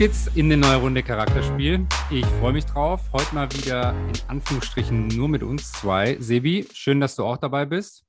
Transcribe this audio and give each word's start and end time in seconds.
Geht's 0.00 0.28
in 0.34 0.46
eine 0.46 0.56
neue 0.56 0.76
Runde 0.78 1.02
Charakterspiel. 1.02 1.86
Ich 2.10 2.24
freue 2.24 2.54
mich 2.54 2.64
drauf. 2.64 3.02
Heute 3.12 3.34
mal 3.34 3.52
wieder 3.52 3.94
in 4.08 4.28
Anführungsstrichen 4.28 5.08
nur 5.08 5.28
mit 5.28 5.42
uns 5.42 5.72
zwei. 5.72 6.16
Sebi, 6.18 6.66
schön, 6.72 7.00
dass 7.00 7.16
du 7.16 7.24
auch 7.26 7.36
dabei 7.36 7.66
bist. 7.66 8.06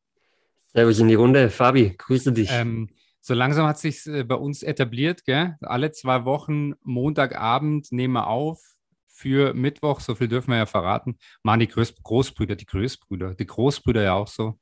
Servus 0.67 0.99
in 0.99 1.09
die 1.09 1.15
Runde. 1.15 1.49
Fabi, 1.49 1.93
grüße 1.97 2.31
dich. 2.31 2.49
Ähm, 2.49 2.91
so 3.19 3.33
langsam 3.33 3.67
hat 3.67 3.77
sich 3.77 4.07
äh, 4.07 4.23
bei 4.23 4.35
uns 4.35 4.63
etabliert, 4.63 5.25
gell? 5.25 5.57
Alle 5.59 5.91
zwei 5.91 6.23
Wochen, 6.23 6.75
Montagabend 6.81 7.91
nehmen 7.91 8.13
wir 8.13 8.27
auf 8.27 8.61
für 9.09 9.53
Mittwoch, 9.53 9.99
so 9.99 10.15
viel 10.15 10.29
dürfen 10.29 10.51
wir 10.51 10.59
ja 10.59 10.65
verraten. 10.67 11.17
Machen 11.43 11.59
die 11.59 11.67
Groß 11.67 11.95
Großbrüder, 12.01 12.55
die 12.55 12.67
Großbrüder, 12.67 13.33
die 13.33 13.45
Großbrüder 13.47 14.01
ja 14.01 14.13
auch 14.13 14.29
so. 14.29 14.57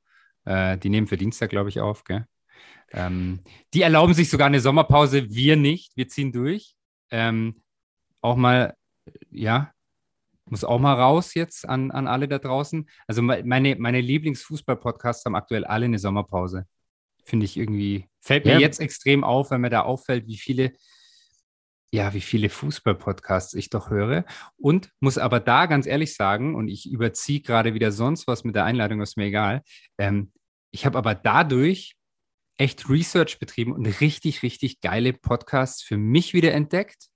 Äh, 0.46 0.80
die 0.80 0.90
nehmen 0.90 1.06
für 1.06 1.18
Dienstag, 1.18 1.52
glaube 1.52 1.70
ich, 1.70 1.80
auf, 1.80 2.06
gell? 2.06 2.26
Ähm, 2.92 3.42
die 3.76 3.84
erlauben 3.84 4.16
sich 4.16 4.32
sogar 4.32 4.48
eine 4.48 4.62
Sommerpause, 4.62 5.30
wir 5.30 5.58
nicht, 5.58 5.96
wir 5.96 6.08
ziehen 6.08 6.32
durch. 6.32 6.76
Ähm, 7.12 7.62
auch 8.22 8.36
mal, 8.36 8.76
ja, 9.32 9.72
muss 10.46 10.64
auch 10.64 10.80
mal 10.80 10.94
raus 10.94 11.34
jetzt 11.36 11.68
an, 11.68 11.92
an 11.92 12.08
alle 12.08 12.28
da 12.28 12.40
draußen. 12.40 12.90
Also 13.08 13.22
meine, 13.22 13.76
meine 13.76 14.02
Lieblingsfußball-Podcasts 14.02 15.26
haben 15.26 15.36
aktuell 15.36 15.66
alle 15.66 15.86
eine 15.86 16.00
Sommerpause. 16.00 16.66
Finde 17.24 17.46
ich 17.46 17.58
irgendwie, 17.58 18.08
fällt 18.20 18.46
mir 18.46 18.54
ja. 18.54 18.60
jetzt 18.60 18.80
extrem 18.80 19.24
auf, 19.24 19.52
wenn 19.52 19.62
mir 19.62 19.70
da 19.70 19.82
auffällt, 19.82 20.26
wie 20.28 20.38
viele, 20.38 20.74
ja, 21.92 22.14
wie 22.14 22.22
viele 22.22 22.50
Fußball-Podcasts 22.50 23.54
ich 23.54 23.70
doch 23.70 23.90
höre. 23.90 24.26
Und 24.58 24.92
muss 25.00 25.18
aber 25.18 25.40
da 25.40 25.68
ganz 25.68 25.86
ehrlich 25.86 26.16
sagen, 26.16 26.56
und 26.56 26.68
ich 26.68 26.90
überziehe 26.90 27.42
gerade 27.42 27.74
wieder 27.74 27.92
sonst 27.92 28.28
was 28.28 28.44
mit 28.44 28.56
der 28.56 28.66
Einladung, 28.66 29.02
ist 29.02 29.18
mir 29.18 29.26
egal. 29.26 29.62
Ähm, 29.98 30.32
ich 30.72 30.86
habe 30.86 30.98
aber 30.98 31.16
dadurch 31.16 31.96
echt 32.60 32.90
Research 32.90 33.40
betrieben 33.40 33.72
und 33.72 33.86
richtig, 34.02 34.44
richtig 34.44 34.82
geile 34.82 35.14
Podcasts 35.14 35.82
für 35.82 35.98
mich 35.98 36.34
wieder 36.34 36.54
entdeckt, 36.54 37.08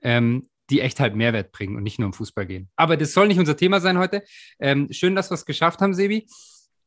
ähm, 0.00 0.48
die 0.70 0.80
echt 0.80 0.98
halt 0.98 1.14
Mehrwert 1.14 1.52
bringen 1.52 1.76
und 1.76 1.82
nicht 1.82 1.98
nur 1.98 2.06
um 2.06 2.12
Fußball 2.12 2.46
gehen. 2.46 2.70
Aber 2.76 2.96
das 2.96 3.12
soll 3.12 3.28
nicht 3.28 3.38
unser 3.38 3.56
Thema 3.56 3.80
sein 3.80 3.98
heute. 3.98 4.24
Ähm, 4.58 4.88
schön, 4.90 5.14
dass 5.14 5.30
wir 5.30 5.34
es 5.34 5.44
geschafft 5.44 5.80
haben, 5.80 5.94
Sebi. 5.94 6.26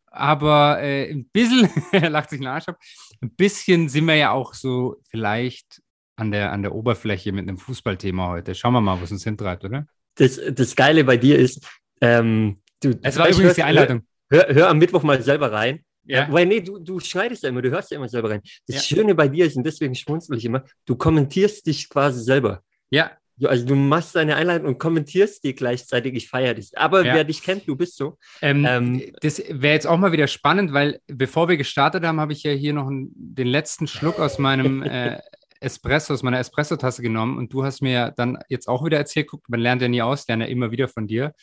Aber 0.08 0.82
äh, 0.82 1.12
ein 1.12 1.30
bisschen, 1.30 1.70
er 1.92 2.10
lacht 2.10 2.32
sich 2.32 2.40
einen 2.40 2.48
Arsch 2.48 2.68
ab, 2.68 2.80
ein 3.22 3.32
bisschen 3.36 3.90
sind 3.90 4.06
wir 4.06 4.16
ja 4.16 4.32
auch 4.32 4.56
so 4.56 5.00
vielleicht 5.10 5.82
an 6.16 6.32
der, 6.32 6.52
an 6.52 6.64
der 6.64 6.74
Oberfläche 6.74 7.32
mit 7.32 7.48
einem 7.48 7.60
Fußballthema 7.60 8.30
heute. 8.30 8.56
Schauen 8.56 8.74
wir 8.74 8.82
mal, 8.82 9.00
was 9.02 9.12
uns 9.12 9.24
hintreibt, 9.24 9.64
oder? 9.64 9.86
Das, 10.16 10.40
das 10.52 10.76
Geile 10.76 11.04
bei 11.04 11.18
dir 11.18 11.38
ist, 11.38 11.66
ähm, 12.02 12.62
du. 12.82 13.00
Es 13.04 13.18
war 13.18 13.30
übrigens 13.30 13.50
hör, 13.50 13.54
die 13.54 13.64
Einleitung. 13.64 14.02
Hör, 14.32 14.48
hör, 14.50 14.70
am 14.70 14.80
Mittwoch 14.80 15.04
mal 15.04 15.22
selber 15.22 15.52
rein. 15.52 15.86
Ja. 16.10 16.28
Weil 16.32 16.48
nee, 16.48 16.60
du, 16.60 16.80
du 16.80 17.00
schneidest 17.00 17.44
ja 17.44 17.50
immer, 17.50 17.62
du 17.62 17.70
hörst 17.70 17.92
ja 17.92 17.98
immer 17.98 18.10
selber 18.10 18.32
rein. 18.32 18.42
Das 18.68 18.90
ja. 18.90 18.98
Schöne 18.98 19.14
bei 19.14 19.28
dir 19.28 19.46
ist, 19.46 19.56
und 19.56 19.64
deswegen 19.64 19.94
schmunzel 19.94 20.38
ich 20.38 20.46
immer, 20.46 20.64
du 20.86 20.96
kommentierst 20.96 21.66
dich 21.68 21.88
quasi 21.88 22.22
selber. 22.24 22.64
Ja. 22.90 23.12
Also 23.42 23.66
du 23.66 23.76
machst 23.76 24.16
deine 24.16 24.36
Einleitung 24.36 24.68
und 24.68 24.80
kommentierst 24.80 25.44
die 25.46 25.56
gleichzeitig, 25.56 26.14
ich 26.16 26.28
feiere 26.28 26.56
dich. 26.56 26.78
Aber 26.78 27.06
ja. 27.06 27.14
wer 27.14 27.24
dich 27.24 27.42
kennt, 27.42 27.68
du 27.68 27.76
bist 27.76 27.96
so. 27.96 28.18
Ähm, 28.42 28.66
ähm, 28.68 29.02
das 29.22 29.42
wäre 29.48 29.74
jetzt 29.74 29.88
auch 29.88 29.98
mal 29.98 30.12
wieder 30.12 30.28
spannend, 30.28 30.74
weil 30.74 31.00
bevor 31.08 31.48
wir 31.48 31.56
gestartet 31.56 32.04
haben, 32.04 32.20
habe 32.20 32.34
ich 32.34 32.44
ja 32.44 32.52
hier 32.52 32.74
noch 32.74 32.88
einen, 32.88 33.12
den 33.16 33.48
letzten 33.48 33.88
Schluck 33.88 34.20
aus 34.20 34.40
meinem 34.40 34.84
äh, 34.84 35.20
Espresso, 35.62 36.14
aus 36.14 36.24
meiner 36.24 36.40
Espresso-Tasse 36.40 37.02
genommen 37.02 37.38
und 37.38 37.54
du 37.54 37.64
hast 37.64 37.82
mir 37.82 38.14
dann 38.18 38.40
jetzt 38.50 38.68
auch 38.68 38.84
wieder 38.84 38.98
erzählt, 38.98 39.28
guck, 39.28 39.48
man 39.48 39.60
lernt 39.60 39.82
ja 39.82 39.88
nie 39.88 40.02
aus, 40.02 40.28
lernt 40.28 40.44
ja 40.44 40.50
immer 40.50 40.72
wieder 40.72 40.88
von 40.90 41.08
dir 41.08 41.34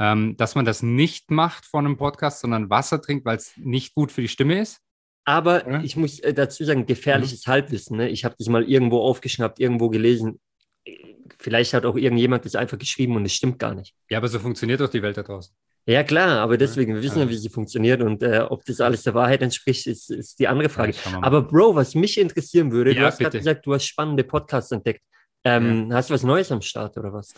ähm, 0.00 0.34
dass 0.38 0.54
man 0.54 0.64
das 0.64 0.82
nicht 0.82 1.30
macht 1.30 1.66
vor 1.66 1.80
einem 1.80 1.98
Podcast, 1.98 2.40
sondern 2.40 2.70
Wasser 2.70 3.02
trinkt, 3.02 3.26
weil 3.26 3.36
es 3.36 3.52
nicht 3.58 3.94
gut 3.94 4.10
für 4.10 4.22
die 4.22 4.28
Stimme 4.28 4.58
ist. 4.58 4.80
Aber 5.26 5.70
ja? 5.70 5.82
ich 5.82 5.94
muss 5.94 6.18
äh, 6.20 6.32
dazu 6.32 6.64
sagen, 6.64 6.86
gefährliches 6.86 7.46
mhm. 7.46 7.50
Halbwissen. 7.50 7.98
Ne? 7.98 8.08
Ich 8.08 8.24
habe 8.24 8.34
das 8.38 8.48
mal 8.48 8.64
irgendwo 8.64 9.00
aufgeschnappt, 9.00 9.60
irgendwo 9.60 9.90
gelesen. 9.90 10.40
Vielleicht 11.38 11.74
hat 11.74 11.84
auch 11.84 11.96
irgendjemand 11.96 12.46
das 12.46 12.54
einfach 12.54 12.78
geschrieben 12.78 13.14
und 13.16 13.26
es 13.26 13.34
stimmt 13.34 13.58
gar 13.58 13.74
nicht. 13.74 13.94
Ja, 14.08 14.16
aber 14.16 14.28
so 14.28 14.38
funktioniert 14.38 14.80
doch 14.80 14.88
die 14.88 15.02
Welt 15.02 15.18
da 15.18 15.22
draußen. 15.22 15.54
Ja, 15.86 16.02
klar, 16.02 16.40
aber 16.40 16.56
deswegen, 16.56 16.94
wir 16.94 17.02
wissen 17.02 17.18
ja, 17.18 17.28
wie 17.28 17.36
sie 17.36 17.48
funktioniert 17.48 18.00
und 18.02 18.22
äh, 18.22 18.40
ob 18.40 18.64
das 18.64 18.80
alles 18.80 19.02
der 19.02 19.14
Wahrheit 19.14 19.42
entspricht, 19.42 19.86
ist, 19.86 20.10
ist 20.10 20.38
die 20.38 20.48
andere 20.48 20.68
Frage. 20.68 20.92
Ja, 20.92 21.18
aber 21.22 21.42
Bro, 21.42 21.74
was 21.74 21.94
mich 21.94 22.18
interessieren 22.18 22.70
würde, 22.70 22.92
ja, 22.94 23.00
du 23.00 23.06
hast 23.06 23.18
gerade 23.18 23.38
gesagt, 23.38 23.66
du 23.66 23.74
hast 23.74 23.86
spannende 23.86 24.24
Podcasts 24.24 24.70
entdeckt. 24.72 25.02
Ähm, 25.44 25.92
hast 25.92 26.10
du 26.10 26.14
was 26.14 26.22
Neues 26.22 26.52
am 26.52 26.60
Start 26.60 26.96
oder 26.98 27.12
was? 27.12 27.32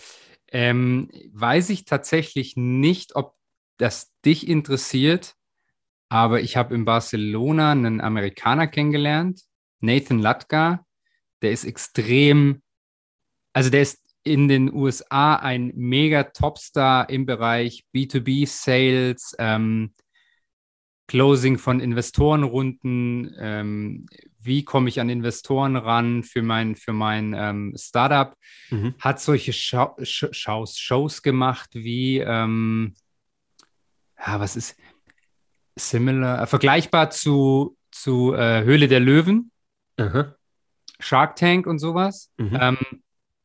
Ähm, 0.52 1.10
weiß 1.32 1.70
ich 1.70 1.84
tatsächlich 1.84 2.56
nicht, 2.56 3.16
ob 3.16 3.34
das 3.78 4.12
dich 4.24 4.46
interessiert, 4.46 5.34
aber 6.08 6.40
ich 6.42 6.56
habe 6.56 6.74
in 6.74 6.84
Barcelona 6.84 7.72
einen 7.72 8.00
Amerikaner 8.00 8.66
kennengelernt, 8.66 9.42
Nathan 9.80 10.18
Latka. 10.18 10.84
Der 11.40 11.52
ist 11.52 11.64
extrem, 11.64 12.62
also 13.52 13.70
der 13.70 13.82
ist 13.82 13.98
in 14.24 14.46
den 14.46 14.72
USA 14.72 15.36
ein 15.36 15.72
mega 15.74 16.22
Topstar 16.24 17.08
im 17.08 17.26
Bereich 17.26 17.84
B2B-Sales, 17.94 19.34
ähm, 19.38 19.94
Closing 21.12 21.58
von 21.58 21.78
Investorenrunden, 21.78 23.36
ähm, 23.38 24.06
wie 24.40 24.64
komme 24.64 24.88
ich 24.88 24.98
an 24.98 25.10
Investoren 25.10 25.76
ran 25.76 26.22
für 26.22 26.40
mein, 26.40 26.74
für 26.74 26.94
mein 26.94 27.34
ähm, 27.36 27.74
Startup, 27.76 28.34
mhm. 28.70 28.94
hat 28.98 29.20
solche 29.20 29.52
Schau 29.52 29.94
Shows, 30.02 30.78
Shows 30.78 31.20
gemacht 31.20 31.68
wie, 31.74 32.20
ähm, 32.20 32.94
ja, 34.18 34.40
was 34.40 34.56
ist 34.56 34.74
similar, 35.76 36.44
äh, 36.44 36.46
vergleichbar 36.46 37.10
zu, 37.10 37.76
zu 37.90 38.32
äh, 38.32 38.64
Höhle 38.64 38.88
der 38.88 39.00
Löwen, 39.00 39.50
mhm. 39.98 40.32
Shark 40.98 41.36
Tank 41.36 41.66
und 41.66 41.78
sowas. 41.78 42.32
Mhm. 42.38 42.58
Ähm, 42.58 42.78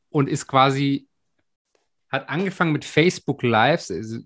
und 0.08 0.30
ist 0.30 0.46
quasi, 0.46 1.06
hat 2.08 2.30
angefangen 2.30 2.72
mit 2.72 2.86
Facebook 2.86 3.42
Lives, 3.42 3.90
also, 3.90 4.20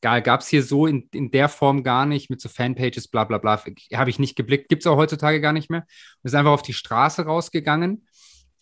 gab 0.00 0.40
es 0.40 0.48
hier 0.48 0.62
so 0.62 0.86
in, 0.86 1.08
in 1.12 1.30
der 1.30 1.48
Form 1.48 1.82
gar 1.82 2.06
nicht, 2.06 2.30
mit 2.30 2.40
so 2.40 2.48
Fanpages, 2.48 3.08
bla 3.08 3.24
bla 3.24 3.38
bla, 3.38 3.62
habe 3.94 4.10
ich 4.10 4.18
nicht 4.18 4.36
geblickt, 4.36 4.68
gibt 4.68 4.82
es 4.82 4.86
auch 4.86 4.96
heutzutage 4.96 5.40
gar 5.40 5.52
nicht 5.52 5.70
mehr. 5.70 5.86
Ist 6.22 6.34
einfach 6.34 6.52
auf 6.52 6.62
die 6.62 6.72
Straße 6.72 7.24
rausgegangen, 7.24 8.06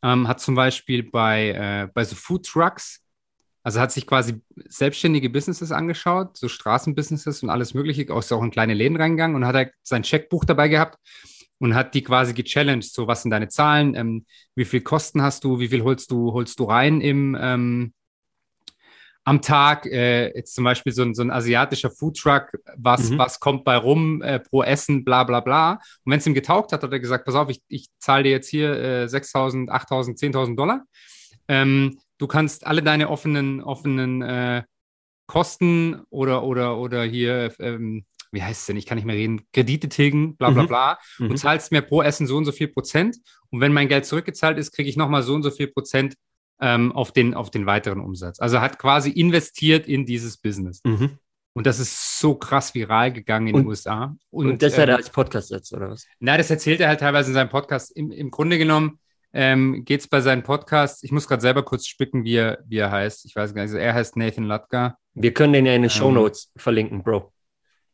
ähm, 0.02 0.28
hat 0.28 0.41
zum 0.41 0.54
Beispiel 0.54 1.02
bei, 1.02 1.50
äh, 1.50 1.88
bei 1.92 2.04
so 2.04 2.16
Food 2.16 2.47
Trucks, 2.47 3.02
also 3.62 3.80
hat 3.80 3.92
sich 3.92 4.06
quasi 4.06 4.41
selbstständige 4.69 5.28
Businesses 5.28 5.72
angeschaut, 5.72 6.36
so 6.36 6.48
Straßenbusinesses 6.48 7.42
und 7.42 7.50
alles 7.50 7.74
Mögliche, 7.74 8.12
auch, 8.14 8.30
auch 8.30 8.42
in 8.42 8.50
kleine 8.50 8.74
Läden 8.74 8.97
reingegangen 8.97 9.36
und 9.36 9.44
hat 9.44 9.56
halt 9.56 9.72
sein 9.82 10.04
Checkbuch 10.04 10.44
dabei 10.44 10.68
gehabt 10.68 10.98
und 11.58 11.74
hat 11.74 11.94
die 11.94 12.03
quasi 12.03 12.32
gechallenged, 12.32 12.92
so 12.92 13.06
was 13.06 13.22
sind 13.22 13.30
deine 13.30 13.48
Zahlen, 13.48 13.94
ähm, 13.94 14.26
wie 14.54 14.64
viel 14.64 14.82
Kosten 14.82 15.22
hast 15.22 15.44
du, 15.44 15.58
wie 15.58 15.68
viel 15.68 15.82
holst 15.82 16.10
du, 16.10 16.32
holst 16.32 16.58
du 16.60 16.64
rein 16.64 17.00
im, 17.00 17.36
ähm, 17.41 17.92
am 19.26 19.42
Tag, 19.42 19.87
äh, 19.87 20.28
jetzt 20.37 20.54
zum 20.54 20.62
Beispiel 20.62 20.92
so 20.92 21.03
ein, 21.03 21.12
so 21.12 21.20
ein 21.20 21.32
asiatischer 21.32 21.91
Foodtruck, 21.91 22.53
was, 22.76 23.10
mhm. 23.10 23.19
was 23.19 23.41
kommt 23.41 23.64
bei 23.64 23.76
rum 23.76 24.22
äh, 24.22 24.38
pro 24.38 24.62
Essen, 24.62 25.04
bla 25.04 25.25
bla 25.25 25.41
bla. 25.41 25.72
Und 26.04 26.12
wenn 26.12 26.20
es 26.20 26.26
ihm 26.28 26.34
getaugt 26.34 26.72
hat, 26.72 26.84
hat 26.84 26.92
er 26.92 27.00
gesagt, 27.00 27.25
pass 27.25 27.34
auf, 27.34 27.50
ich, 27.50 27.60
ich 27.66 27.88
zahle 27.98 28.22
dir 28.22 28.31
jetzt 28.31 28.48
hier 28.48 28.70
äh, 28.70 29.04
6.000, 29.06 29.69
8.000, 29.69 30.16
10.000 30.16 30.56
Dollar. 30.56 30.84
Ähm, 31.48 31.98
du 32.19 32.28
kannst 32.28 32.69
alle 32.69 32.84
deine 32.84 33.10
offenen, 33.10 33.60
offenen 33.60 34.22
äh, 34.22 34.62
Kosten 35.26 36.03
oder, 36.09 36.44
oder, 36.44 36.78
oder 36.78 37.03
hier, 37.03 37.53
ähm, 37.59 38.04
wie 38.31 38.44
heißt 38.44 38.60
es 38.60 38.66
denn, 38.66 38.76
ich 38.76 38.86
kann 38.86 38.94
nicht 38.94 39.06
mehr 39.06 39.16
reden, 39.16 39.42
Kredite 39.53 39.88
tilgen, 39.88 40.36
bla 40.36 40.50
bla 40.50 40.62
mhm. 40.62 40.69
bla. 40.69 40.98
Mhm. 41.19 41.31
Und 41.31 41.36
zahlst 41.38 41.72
mir 41.72 41.82
pro 41.82 42.00
Essen 42.00 42.28
so 42.28 42.36
und 42.36 42.44
so 42.44 42.53
viel 42.53 42.69
Prozent. 42.69 43.16
Und 43.50 43.60
wenn 43.60 43.72
mein 43.72 43.88
Geld 43.88 44.06
zurückgezahlt 44.06 44.56
ist, 44.56 44.70
kriege 44.70 44.88
ich 44.88 44.97
nochmal 44.97 45.25
so 45.25 45.34
und 45.34 45.42
so 45.42 45.50
viel 45.50 45.66
Prozent 45.66 46.15
ähm, 46.60 46.92
auf, 46.92 47.12
den, 47.12 47.34
auf 47.34 47.50
den 47.50 47.66
weiteren 47.66 48.00
Umsatz. 48.00 48.41
Also 48.41 48.60
hat 48.60 48.78
quasi 48.78 49.10
investiert 49.10 49.86
in 49.86 50.06
dieses 50.06 50.36
Business. 50.36 50.80
Mhm. 50.84 51.18
Und 51.53 51.66
das 51.66 51.78
ist 51.78 52.18
so 52.18 52.34
krass 52.34 52.74
viral 52.74 53.12
gegangen 53.12 53.48
in 53.48 53.54
und, 53.54 53.62
den 53.62 53.68
USA. 53.68 54.14
Und, 54.30 54.47
und 54.50 54.62
das 54.62 54.74
hat 54.74 54.88
er 54.88 54.94
ähm, 54.94 54.97
als 54.97 55.10
Podcast 55.10 55.50
jetzt, 55.50 55.72
oder 55.72 55.91
was? 55.91 56.06
Na, 56.20 56.36
das 56.36 56.50
erzählt 56.50 56.80
er 56.80 56.88
halt 56.88 57.00
teilweise 57.00 57.30
in 57.30 57.34
seinem 57.34 57.48
Podcast. 57.48 57.97
Im, 57.97 58.10
im 58.10 58.30
Grunde 58.30 58.58
genommen 58.58 58.98
ähm, 59.32 59.84
geht 59.84 60.00
es 60.00 60.08
bei 60.08 60.20
seinem 60.20 60.42
Podcast, 60.42 61.04
ich 61.04 61.12
muss 61.12 61.28
gerade 61.28 61.42
selber 61.42 61.62
kurz 61.62 61.86
spicken, 61.86 62.24
wie 62.24 62.36
er, 62.36 62.58
wie 62.66 62.78
er 62.78 62.91
heißt. 62.91 63.24
Ich 63.26 63.36
weiß 63.36 63.54
gar 63.54 63.62
nicht, 63.62 63.70
also 63.70 63.78
er 63.78 63.94
heißt 63.94 64.16
Nathan 64.16 64.44
Latka. 64.44 64.98
Wir 65.14 65.32
können 65.34 65.53
den 65.53 65.66
ja 65.66 65.74
in 65.74 65.82
den 65.82 65.91
Show 65.91 66.10
Notes 66.10 66.53
ähm, 66.54 66.60
verlinken, 66.60 67.03
Bro. 67.03 67.32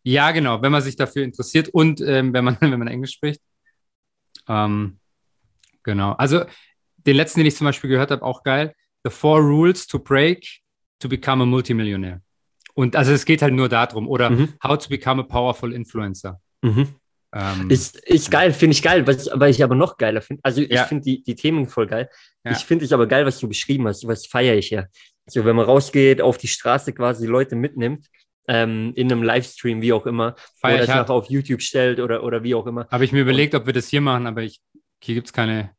Ja, 0.04 0.30
genau, 0.32 0.60
wenn 0.62 0.72
man 0.72 0.82
sich 0.82 0.96
dafür 0.96 1.24
interessiert 1.24 1.68
und 1.68 2.00
ähm, 2.00 2.32
wenn, 2.32 2.44
man, 2.44 2.56
wenn 2.60 2.78
man 2.78 2.88
Englisch 2.88 3.12
spricht. 3.12 3.40
Ähm, 4.48 4.98
genau, 5.82 6.12
also 6.12 6.44
den 7.06 7.16
letzten, 7.16 7.40
den 7.40 7.46
ich 7.46 7.56
zum 7.56 7.66
Beispiel 7.66 7.90
gehört 7.90 8.10
habe, 8.10 8.22
auch 8.22 8.42
geil. 8.42 8.74
The 9.04 9.10
Four 9.10 9.40
Rules 9.40 9.86
to 9.86 9.98
Break 9.98 10.46
to 11.00 11.08
Become 11.08 11.42
a 11.42 11.46
Multimillionaire. 11.46 12.20
Und 12.74 12.96
also 12.96 13.12
es 13.12 13.24
geht 13.24 13.42
halt 13.42 13.54
nur 13.54 13.68
darum. 13.68 14.08
Oder 14.08 14.30
mhm. 14.30 14.54
How 14.62 14.78
to 14.78 14.88
Become 14.88 15.22
a 15.22 15.24
Powerful 15.24 15.72
Influencer. 15.72 16.40
Mhm. 16.62 16.88
Ähm, 17.34 17.70
ist, 17.70 17.96
ist 17.96 18.30
geil, 18.30 18.52
finde 18.52 18.74
ich 18.74 18.82
geil, 18.82 19.06
was, 19.06 19.28
was 19.32 19.50
ich 19.50 19.64
aber 19.64 19.74
noch 19.74 19.96
geiler 19.96 20.20
finde. 20.20 20.40
Also 20.44 20.60
ich 20.60 20.68
ja. 20.68 20.84
finde 20.84 21.04
die, 21.04 21.22
die 21.22 21.34
Themen 21.34 21.66
voll 21.66 21.86
geil. 21.86 22.10
Ja. 22.44 22.52
Ich 22.52 22.58
finde 22.58 22.84
es 22.84 22.92
aber 22.92 23.06
geil, 23.06 23.24
was 23.24 23.38
du 23.38 23.48
beschrieben 23.48 23.88
hast. 23.88 24.06
Was 24.06 24.26
feiere 24.26 24.56
ich 24.56 24.70
ja. 24.70 24.86
So, 25.26 25.44
wenn 25.44 25.56
man 25.56 25.64
rausgeht, 25.64 26.20
auf 26.20 26.36
die 26.36 26.48
Straße 26.48 26.92
quasi 26.92 27.26
Leute 27.26 27.56
mitnimmt, 27.56 28.06
ähm, 28.48 28.92
in 28.96 29.10
einem 29.10 29.22
Livestream, 29.22 29.80
wie 29.80 29.92
auch 29.92 30.04
immer, 30.06 30.34
Feier 30.60 30.74
oder 30.74 30.86
das 30.86 30.96
nachher 30.96 31.10
auf 31.10 31.30
YouTube 31.30 31.62
stellt 31.62 32.00
oder, 32.00 32.22
oder 32.22 32.42
wie 32.42 32.54
auch 32.54 32.66
immer. 32.66 32.86
Habe 32.90 33.04
ich 33.04 33.12
mir 33.12 33.20
überlegt, 33.20 33.54
ob 33.54 33.66
wir 33.66 33.72
das 33.72 33.88
hier 33.88 34.00
machen, 34.00 34.26
aber 34.26 34.42
ich, 34.42 34.60
hier 35.02 35.14
gibt 35.14 35.28
es 35.28 35.32
keine 35.32 35.70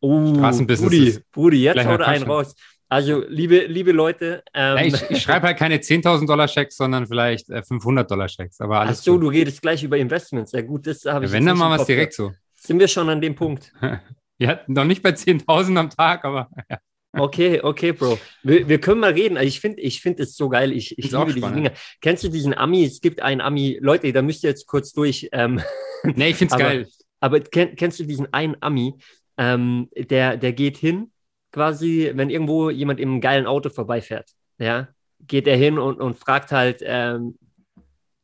Oh, 0.00 0.32
Brudi, 0.32 1.18
Brudi, 1.30 1.62
jetzt 1.62 1.84
haut 1.84 2.00
er 2.00 2.08
einen 2.08 2.24
raus. 2.24 2.54
Also, 2.88 3.22
liebe, 3.28 3.66
liebe 3.66 3.92
Leute. 3.92 4.42
Ähm, 4.52 4.76
ja, 4.78 4.84
ich, 4.84 5.10
ich 5.10 5.22
schreibe 5.22 5.46
halt 5.46 5.58
keine 5.58 5.76
10.000 5.76 6.26
Dollar 6.26 6.48
Schecks, 6.48 6.76
sondern 6.76 7.06
vielleicht 7.06 7.46
500 7.46 8.04
äh, 8.04 8.08
Dollar 8.08 8.28
Schecks. 8.28 8.60
Aber 8.60 8.80
alles 8.80 8.98
Ach 8.98 9.04
so, 9.04 9.12
gut. 9.12 9.22
du 9.22 9.28
redest 9.28 9.62
gleich 9.62 9.84
über 9.84 9.96
Investments. 9.96 10.50
Ja, 10.52 10.62
gut, 10.62 10.88
das 10.88 11.04
habe 11.04 11.24
ich. 11.24 11.30
Ja, 11.30 11.36
wenn 11.36 11.46
dann 11.46 11.56
machen 11.56 11.72
wir 11.72 11.80
es 11.80 11.86
direkt 11.86 12.14
so. 12.14 12.32
Sind 12.56 12.80
wir 12.80 12.88
schon 12.88 13.08
an 13.08 13.20
dem 13.20 13.36
Punkt? 13.36 13.72
ja, 14.38 14.60
noch 14.66 14.84
nicht 14.84 15.02
bei 15.02 15.10
10.000 15.10 15.78
am 15.78 15.90
Tag, 15.90 16.24
aber. 16.24 16.50
Ja. 16.68 16.78
Okay, 17.12 17.60
okay, 17.60 17.92
Bro. 17.92 18.18
Wir, 18.42 18.68
wir 18.68 18.80
können 18.80 19.00
mal 19.00 19.12
reden. 19.12 19.36
Also 19.36 19.48
ich 19.48 19.60
finde 19.60 19.80
ich 19.82 20.00
find 20.00 20.20
es 20.20 20.36
so 20.36 20.48
geil. 20.48 20.72
Ich, 20.72 20.96
ich 20.98 21.10
liebe 21.10 21.32
diese 21.32 21.50
Dinge. 21.52 21.72
Kennst 22.00 22.22
du 22.22 22.28
diesen 22.28 22.54
Ami? 22.54 22.84
Es 22.84 23.00
gibt 23.00 23.20
einen 23.20 23.40
Ami. 23.40 23.78
Leute, 23.80 24.12
da 24.12 24.22
müsst 24.22 24.44
ihr 24.44 24.50
jetzt 24.50 24.66
kurz 24.66 24.92
durch. 24.92 25.28
Ähm, 25.32 25.60
nee, 26.04 26.30
ich 26.30 26.36
finde 26.36 26.54
es 26.54 26.60
geil. 26.60 26.88
Aber 27.20 27.40
kenn, 27.40 27.76
kennst 27.76 28.00
du 28.00 28.04
diesen 28.04 28.32
einen 28.32 28.56
Ami? 28.60 28.94
Ähm, 29.40 29.88
der, 29.96 30.36
der 30.36 30.52
geht 30.52 30.76
hin 30.76 31.12
quasi, 31.50 32.12
wenn 32.14 32.28
irgendwo 32.28 32.68
jemand 32.68 33.00
im 33.00 33.22
geilen 33.22 33.46
Auto 33.46 33.70
vorbeifährt, 33.70 34.30
ja, 34.58 34.88
geht 35.26 35.46
er 35.46 35.56
hin 35.56 35.78
und, 35.78 35.98
und 35.98 36.18
fragt 36.18 36.52
halt, 36.52 36.82
ähm, 36.84 37.38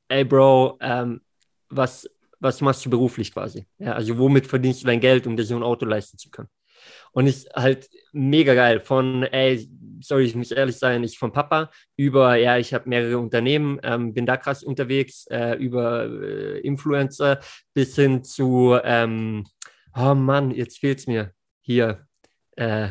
ey 0.09 0.25
Bro, 0.25 0.77
ähm, 0.83 1.23
was, 1.71 2.07
was 2.39 2.61
machst 2.61 2.85
du 2.85 2.91
beruflich 2.91 3.33
quasi? 3.33 3.67
Ja, 3.79 3.95
also 3.95 4.19
womit 4.19 4.47
verdienst 4.47 4.83
du 4.83 4.87
dein 4.87 5.01
Geld, 5.01 5.27
um 5.27 5.39
dir 5.39 5.45
so 5.45 5.57
ein 5.57 5.63
Auto 5.63 5.87
leisten 5.87 6.19
zu 6.19 6.29
können? 6.31 6.51
Und 7.13 7.27
ist 7.27 7.49
halt 7.55 7.89
mega 8.13 8.53
geil. 8.53 8.81
Von, 8.81 9.23
ey, 9.23 9.67
sorry, 10.03 10.25
ich 10.25 10.35
muss 10.35 10.51
ehrlich 10.51 10.77
sein, 10.77 11.03
ich 11.03 11.19
von 11.19 11.33
Papa 11.33 11.71
über, 11.97 12.37
ja, 12.37 12.59
ich 12.59 12.75
habe 12.75 12.91
mehrere 12.91 13.19
Unternehmen, 13.19 13.81
ähm, 13.83 14.13
bin 14.13 14.27
da 14.27 14.37
krass 14.37 14.63
unterwegs, 14.63 15.27
äh, 15.29 15.55
über 15.55 16.05
äh, 16.05 16.59
Influencer 16.61 17.41
bis 17.73 17.97
hin 17.97 18.23
zu, 18.23 18.79
ähm, 18.85 19.47
oh 19.97 20.15
Mann, 20.15 20.51
jetzt 20.51 20.79
fehlt 20.79 20.99
es 20.99 21.07
mir 21.07 21.33
hier. 21.61 22.07
Äh, 22.57 22.91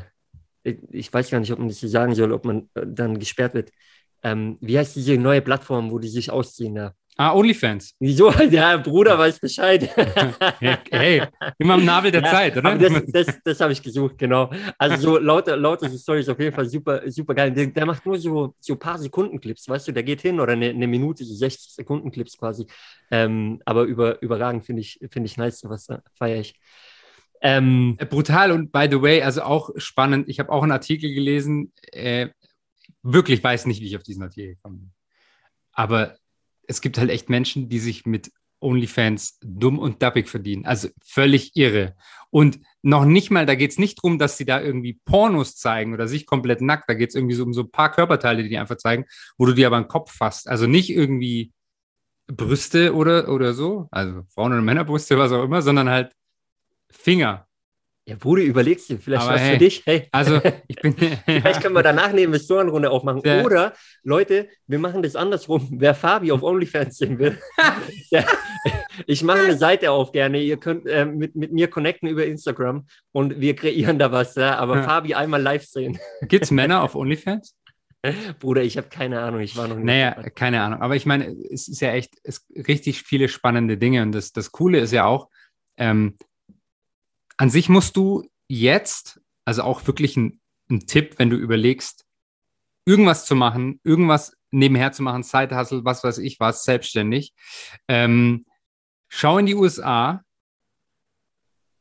ich 0.64 1.14
weiß 1.14 1.30
gar 1.30 1.40
nicht, 1.40 1.52
ob 1.52 1.60
man 1.60 1.68
das 1.68 1.80
hier 1.80 1.90
sagen 1.90 2.16
soll, 2.16 2.32
ob 2.32 2.46
man 2.46 2.70
äh, 2.74 2.86
dann 2.86 3.20
gesperrt 3.20 3.54
wird. 3.54 3.72
Ähm, 4.24 4.58
wie 4.62 4.78
heißt 4.78 4.96
diese 4.96 5.18
neue 5.18 5.42
Plattform, 5.42 5.92
wo 5.92 6.00
die 6.00 6.08
sich 6.08 6.32
ausziehen 6.32 6.76
da? 6.76 6.96
Ah, 7.18 7.34
OnlyFans. 7.34 7.96
Wieso? 8.00 8.30
Ja, 8.52 8.76
Bruder 8.76 9.18
weiß 9.18 9.40
Bescheid. 9.40 9.90
hey, 10.92 11.24
immer 11.58 11.76
im 11.76 11.86
Nabel 11.86 12.12
der 12.12 12.22
ja, 12.22 12.30
Zeit, 12.30 12.58
oder? 12.58 12.78
Das, 12.78 13.04
das, 13.08 13.40
das 13.44 13.60
habe 13.62 13.72
ich 13.72 13.82
gesucht, 13.82 14.18
genau. 14.18 14.52
Also 14.78 14.98
so 14.98 15.18
lauter, 15.18 15.56
lauter 15.56 15.90
Stories 15.90 16.28
auf 16.28 16.40
jeden 16.40 16.54
Fall 16.54 16.68
super, 16.68 17.02
super 17.10 17.34
geil. 17.34 17.52
Der, 17.52 17.68
der, 17.68 17.86
macht 17.86 18.06
nur 18.06 18.18
so, 18.18 18.54
so 18.60 18.74
ein 18.74 18.80
paar 18.80 18.98
Sekunden-Clips, 18.98 19.70
weißt 19.70 19.88
du, 19.88 19.92
der 19.94 20.04
geht 20.04 20.22
hin 20.22 20.40
oder 20.42 20.54
eine, 20.54 20.70
eine 20.70 20.88
Minute, 20.88 21.24
so 21.24 21.34
60 21.34 21.74
Sekunden-Clips 21.74 22.38
quasi. 22.38 22.66
Ähm, 23.10 23.62
aber 23.64 23.84
über, 23.84 24.22
überragend 24.22 24.66
finde 24.66 24.82
ich, 24.82 25.00
finde 25.10 25.28
ich 25.28 25.38
nice, 25.38 25.64
was 25.64 25.88
feiere 26.18 26.42
ich. 26.42 26.60
Ähm, 27.42 27.96
äh, 28.00 28.06
Brutal 28.06 28.52
und 28.52 28.72
by 28.72 28.88
the 28.90 29.02
way, 29.02 29.22
also 29.22 29.44
auch 29.44 29.70
spannend. 29.78 30.30
Ich 30.30 30.40
habe 30.40 30.52
auch 30.52 30.64
einen 30.64 30.72
Artikel 30.72 31.14
gelesen. 31.14 31.74
Äh, 31.92 32.30
wirklich 33.04 33.44
weiß 33.44 33.66
nicht, 33.66 33.82
wie 33.82 33.88
ich 33.88 33.98
auf 33.98 34.04
diesen 34.04 34.24
Artikel 34.24 34.56
gekommen 34.56 34.80
bin. 34.80 34.92
Aber 35.72 36.18
es 36.68 36.82
gibt 36.82 36.98
halt 36.98 37.10
echt 37.10 37.30
Menschen, 37.30 37.70
die 37.70 37.80
sich 37.80 38.06
mit 38.06 38.32
OnlyFans 38.60 39.38
dumm 39.44 39.78
und 39.78 40.02
dappig 40.02 40.28
verdienen. 40.28 40.66
Also 40.66 40.90
völlig 41.04 41.56
irre. 41.56 41.96
Und 42.32 42.60
noch 42.82 43.06
nicht 43.06 43.32
mal, 43.32 43.46
da 43.46 43.56
geht 43.56 43.72
es 43.72 43.78
nicht 43.78 44.00
darum, 44.00 44.18
dass 44.18 44.38
sie 44.38 44.46
da 44.46 44.62
irgendwie 44.62 45.00
Pornos 45.06 45.56
zeigen 45.56 45.94
oder 45.94 46.08
sich 46.08 46.26
komplett 46.26 46.62
nackt. 46.62 46.90
Da 46.90 46.94
geht 46.94 47.10
es 47.10 47.16
irgendwie 47.16 47.36
so 47.36 47.44
um 47.44 47.54
so 47.54 47.62
ein 47.62 47.72
paar 47.72 47.92
Körperteile, 47.92 48.44
die 48.44 48.50
die 48.50 48.58
einfach 48.58 48.78
zeigen, 48.78 49.06
wo 49.38 49.46
du 49.46 49.54
dir 49.54 49.68
aber 49.68 49.78
einen 49.78 49.88
Kopf 49.88 50.12
fasst. 50.12 50.48
Also 50.48 50.68
nicht 50.68 50.90
irgendwie 50.90 51.54
Brüste 52.28 52.96
oder, 52.96 53.30
oder 53.30 53.54
so, 53.54 53.88
also 53.92 54.24
Frauen- 54.34 54.54
oder 54.54 54.62
Männerbrüste, 54.62 55.18
was 55.18 55.32
auch 55.32 55.44
immer, 55.44 55.62
sondern 55.62 55.90
halt 55.90 56.12
Finger. 56.96 57.48
Ja, 58.08 58.16
Bruder, 58.18 58.44
überlegst 58.44 58.88
du, 58.92 59.00
vielleicht 59.00 59.24
Aber 59.24 59.34
was 59.34 59.42
hey, 59.42 59.54
für 59.54 59.58
dich. 59.58 59.82
Hey. 59.84 60.08
Also, 60.12 60.40
ich 60.68 60.76
bin. 60.76 60.94
vielleicht 60.94 61.62
können 61.62 61.74
wir 61.74 61.82
danach 61.82 62.10
eine 62.10 62.22
Investorenrunde 62.22 62.92
aufmachen. 62.92 63.22
Ja. 63.26 63.44
Oder, 63.44 63.74
Leute, 64.04 64.48
wir 64.68 64.78
machen 64.78 65.02
das 65.02 65.16
andersrum. 65.16 65.68
Wer 65.72 65.96
Fabi 65.96 66.32
auf 66.32 66.44
OnlyFans 66.44 66.98
sehen 66.98 67.18
will, 67.18 67.40
ja, 68.12 68.24
ich 69.08 69.24
mache 69.24 69.40
eine 69.40 69.58
Seite 69.58 69.90
auf 69.90 70.12
gerne. 70.12 70.40
Ihr 70.40 70.58
könnt 70.58 70.86
äh, 70.86 71.06
mit, 71.06 71.36
mit 71.36 71.52
mir 71.52 71.68
connecten 71.68 72.08
über 72.08 72.28
Instagram 72.28 72.86
und 73.12 73.40
wir 73.40 73.56
kreieren 73.56 73.98
da 73.98 74.12
was. 74.12 74.36
Ja? 74.36 74.58
Aber 74.58 74.78
ja. 74.78 74.84
Fabi 74.84 75.16
einmal 75.16 75.42
live 75.42 75.66
sehen. 75.66 75.98
Gibt 76.22 76.46
es 76.46 76.52
Männer 76.52 76.84
auf 76.84 76.94
OnlyFans? 76.94 77.56
Bruder, 78.40 78.62
ich 78.62 78.78
habe 78.78 78.88
keine 78.90 79.20
Ahnung, 79.22 79.40
ich 79.40 79.58
war 79.58 79.68
noch 79.68 79.78
nicht. 79.78 79.86
Naja, 79.86 80.12
dabei. 80.12 80.30
keine 80.30 80.62
Ahnung. 80.62 80.80
Aber 80.80 80.96
ich 80.96 81.08
meine, 81.08 81.36
es 81.52 81.68
ist 81.68 81.82
ja 81.82 81.92
echt 81.92 82.14
es 82.22 82.46
richtig 82.56 83.02
viele 83.02 83.30
spannende 83.30 83.80
Dinge. 83.80 84.04
Und 84.04 84.12
das, 84.12 84.32
das 84.32 84.52
Coole 84.52 84.78
ist 84.78 84.92
ja 84.92 85.06
auch, 85.06 85.30
ähm, 85.78 86.16
an 87.38 87.50
sich 87.50 87.70
musst 87.70 87.96
du 87.98 88.30
jetzt, 88.48 89.20
also 89.46 89.64
auch 89.64 89.86
wirklich 89.88 90.18
ein, 90.18 90.40
ein 90.70 90.88
Tipp, 90.88 91.16
wenn 91.18 91.30
du 91.30 91.38
überlegst, 91.38 92.06
irgendwas 92.86 93.26
zu 93.26 93.36
machen, 93.36 93.80
irgendwas 93.84 94.36
nebenher 94.52 94.92
zu 94.92 95.04
machen, 95.04 95.24
Side-Hustle, 95.24 95.84
was 95.84 96.04
weiß 96.04 96.20
ich 96.20 96.40
was, 96.40 96.64
selbstständig. 96.64 97.34
Ähm, 97.88 98.46
schau 99.10 99.38
in 99.38 99.46
die 99.46 99.56
USA. 99.56 100.22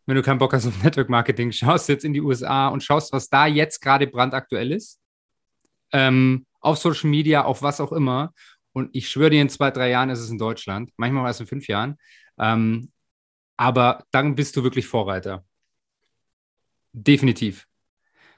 Wenn 0.07 0.17
du 0.17 0.23
keinen 0.23 0.39
Bock 0.39 0.53
hast 0.53 0.67
auf 0.67 0.83
Network 0.83 1.09
Marketing, 1.09 1.53
schaust 1.53 1.89
jetzt 1.89 2.05
in 2.05 2.13
die 2.13 2.21
USA 2.21 2.69
und 2.69 2.83
schaust, 2.83 3.13
was 3.13 3.29
da 3.29 3.47
jetzt 3.47 3.81
gerade 3.81 4.07
brandaktuell 4.07 4.73
ist. 4.73 5.01
Ähm, 5.93 6.47
auf 6.61 6.79
Social 6.79 7.11
Media, 7.11 7.45
auf 7.45 7.63
was 7.63 7.81
auch 7.81 7.93
immer. 7.93 8.33
Und 8.73 8.91
ich 8.93 9.09
schwöre 9.09 9.31
dir, 9.31 9.43
in 9.43 9.49
zwei, 9.49 9.71
drei 9.71 9.91
Jahren 9.91 10.11
ist 10.11 10.19
es 10.19 10.31
in 10.31 10.39
Deutschland. 10.39 10.91
Manchmal 10.97 11.23
war 11.23 11.31
es 11.31 11.41
in 11.41 11.47
fünf 11.47 11.69
Jahren. 11.69 11.97
Ähm, 12.39 12.91
aber 13.57 14.05
dann 14.11 14.35
bist 14.35 14.57
du 14.57 14.63
wirklich 14.63 14.87
Vorreiter. 14.87 15.45
Definitiv. 16.93 17.67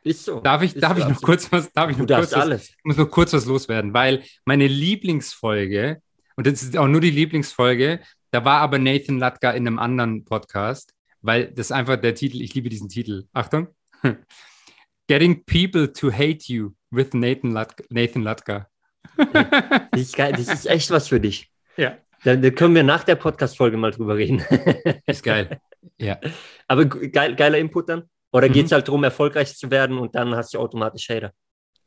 Ist 0.03 0.25
so. 0.25 0.41
Darf 0.41 0.63
ich, 0.63 0.75
darf 0.75 0.97
so 0.97 1.03
ich 1.03 1.09
noch 1.09 1.21
kurz 1.21 1.51
was, 1.51 1.73
darf 1.73 1.91
ich 1.91 1.97
noch 1.97 2.07
kurz 2.07 2.33
was, 2.33 2.69
ich 2.69 2.77
muss 2.85 2.97
noch 2.97 3.11
kurz 3.11 3.33
was 3.33 3.45
loswerden, 3.45 3.93
weil 3.93 4.25
meine 4.45 4.67
Lieblingsfolge, 4.67 6.01
und 6.37 6.47
das 6.47 6.63
ist 6.63 6.77
auch 6.77 6.87
nur 6.87 7.01
die 7.01 7.11
Lieblingsfolge, 7.11 8.01
da 8.31 8.45
war 8.45 8.61
aber 8.61 8.79
Nathan 8.79 9.19
Latka 9.19 9.51
in 9.51 9.67
einem 9.67 9.79
anderen 9.79 10.25
Podcast, 10.25 10.95
weil 11.23 11.51
das 11.53 11.73
einfach 11.73 11.97
der 11.97 12.15
Titel, 12.15 12.41
ich 12.41 12.55
liebe 12.55 12.69
diesen 12.69 12.89
Titel. 12.89 13.25
Achtung. 13.33 13.69
Getting 15.09 15.45
People 15.45 15.93
to 15.93 16.13
Hate 16.13 16.45
You 16.47 16.73
with 16.91 17.13
Nathan, 17.13 17.51
Latka. 17.53 17.85
Nathan 17.91 18.23
Latka. 18.23 18.69
das, 19.17 20.01
ist 20.01 20.17
geil. 20.17 20.33
das 20.33 20.49
ist 20.49 20.67
echt 20.67 20.91
was 20.91 21.09
für 21.09 21.21
dich. 21.21 21.51
Ja. 21.77 21.99
Da, 22.25 22.37
da 22.37 22.51
können 22.51 22.75
wir 22.75 22.83
nach 22.83 23.05
der 23.05 23.17
Podcast-Folge 23.17 23.77
mal 23.77 23.91
drüber 23.91 24.17
reden. 24.17 24.43
Ist 25.07 25.23
geil. 25.23 25.61
Ja. 25.99 26.19
Aber 26.67 26.85
geil, 26.87 27.37
geiler 27.37 27.59
Input 27.59 27.89
dann? 27.89 28.05
Oder 28.33 28.49
mhm. 28.49 28.53
geht 28.53 28.67
es 28.67 28.73
halt 28.73 28.89
darum, 28.89 29.05
erfolgreich 29.05 29.57
zu 29.57 29.71
werden 29.71 29.99
und 29.99 30.15
dann 30.15 30.35
hast 30.35 30.53
du 30.55 30.59
automatisch 30.59 31.09
Hater? 31.09 31.33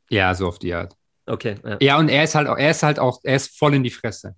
Ja, 0.08 0.34
so 0.34 0.48
auf 0.48 0.58
die 0.58 0.74
Art. 0.74 0.94
Okay. 1.26 1.56
Ja. 1.64 1.76
ja, 1.80 1.98
und 1.98 2.08
er 2.08 2.24
ist 2.24 2.34
halt 2.34 2.48
auch, 2.48 2.56
er 2.56 2.70
ist 2.70 2.82
halt 2.82 2.98
auch, 2.98 3.20
er 3.22 3.36
ist 3.36 3.56
voll 3.56 3.74
in 3.74 3.84
die 3.84 3.90
Fresse. 3.90 4.34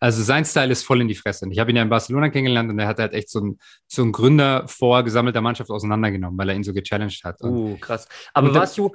Also 0.00 0.22
sein 0.22 0.44
Style 0.44 0.70
ist 0.72 0.84
voll 0.84 1.00
in 1.00 1.08
die 1.08 1.14
Fresse. 1.14 1.46
Ich 1.50 1.58
habe 1.58 1.70
ihn 1.70 1.76
ja 1.76 1.82
in 1.82 1.88
Barcelona 1.88 2.28
kennengelernt 2.28 2.70
und 2.70 2.78
er 2.78 2.86
hat 2.86 2.98
halt 2.98 3.12
echt 3.12 3.30
so 3.30 3.40
ein, 3.40 3.58
so 3.86 4.02
ein 4.02 4.12
Gründer 4.12 4.66
vor 4.68 5.02
gesammelter 5.02 5.40
Mannschaft 5.40 5.70
auseinandergenommen, 5.70 6.38
weil 6.38 6.48
er 6.48 6.54
ihn 6.56 6.64
so 6.64 6.72
gechallenged 6.72 7.24
hat. 7.24 7.40
Uh, 7.42 7.76
krass. 7.78 8.08
Aber 8.32 8.54
warst 8.54 8.78
du, 8.78 8.92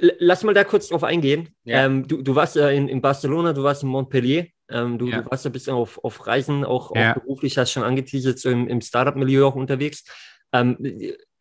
lass 0.00 0.44
mal 0.44 0.54
da 0.54 0.64
kurz 0.64 0.88
drauf 0.88 1.04
eingehen. 1.04 1.54
Ja. 1.64 1.84
Ähm, 1.84 2.06
du, 2.06 2.22
du 2.22 2.34
warst 2.34 2.56
ja 2.56 2.68
in, 2.70 2.88
in 2.88 3.00
Barcelona, 3.00 3.52
du 3.52 3.62
warst 3.62 3.82
in 3.82 3.88
Montpellier. 3.88 4.46
Ähm, 4.72 4.98
du, 4.98 5.08
ja. 5.08 5.22
du, 5.22 5.30
warst 5.30 5.46
ein 5.46 5.52
bisschen 5.52 5.74
auf, 5.74 6.02
auf 6.02 6.26
Reisen, 6.26 6.64
auch, 6.64 6.94
ja. 6.94 7.10
auch 7.10 7.20
beruflich, 7.20 7.58
hast 7.58 7.72
schon 7.72 7.82
angeteasert, 7.82 8.38
so 8.38 8.50
im, 8.50 8.68
im 8.68 8.80
Startup-Milieu 8.80 9.46
auch 9.46 9.54
unterwegs. 9.54 10.04
Ähm, 10.52 10.76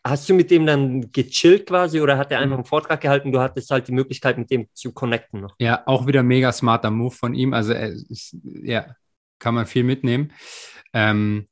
hast 0.03 0.29
du 0.29 0.33
mit 0.33 0.51
dem 0.51 0.65
dann 0.65 1.11
gechillt 1.11 1.67
quasi 1.67 2.01
oder 2.01 2.17
hat 2.17 2.31
er 2.31 2.39
einfach 2.39 2.57
mhm. 2.57 2.61
einen 2.61 2.65
Vortrag 2.65 3.01
gehalten? 3.01 3.31
Du 3.31 3.39
hattest 3.39 3.69
halt 3.71 3.87
die 3.87 3.93
Möglichkeit, 3.93 4.37
mit 4.37 4.49
dem 4.51 4.67
zu 4.73 4.91
connecten 4.91 5.41
noch. 5.41 5.55
Ja, 5.59 5.83
auch 5.85 6.07
wieder 6.07 6.23
mega 6.23 6.51
smarter 6.51 6.91
Move 6.91 7.15
von 7.15 7.33
ihm. 7.33 7.53
Also, 7.53 7.73
ist, 7.73 8.35
ja, 8.43 8.95
kann 9.39 9.55
man 9.55 9.65
viel 9.65 9.83
mitnehmen. 9.83 10.33
Ähm, 10.93 11.47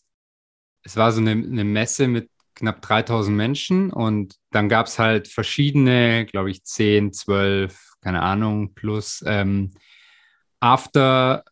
es 0.84 0.96
war 0.96 1.12
so 1.12 1.22
eine, 1.22 1.32
eine 1.32 1.64
Messe 1.64 2.08
mit 2.08 2.30
knapp 2.56 2.82
3000 2.82 3.36
Menschen 3.36 3.92
und 3.92 4.36
dann 4.52 4.70
gab 4.70 4.88
es 4.88 5.00
halt 5.00 5.28
verschiedene, 5.28 6.26
glaube 6.26 6.52
ich, 6.52 6.64
10, 6.64 7.14
12, 7.14 7.94
keine 8.02 8.22
Ahnung, 8.22 8.74
plus 8.74 9.24
ähm, 9.26 9.72
After 10.60 11.46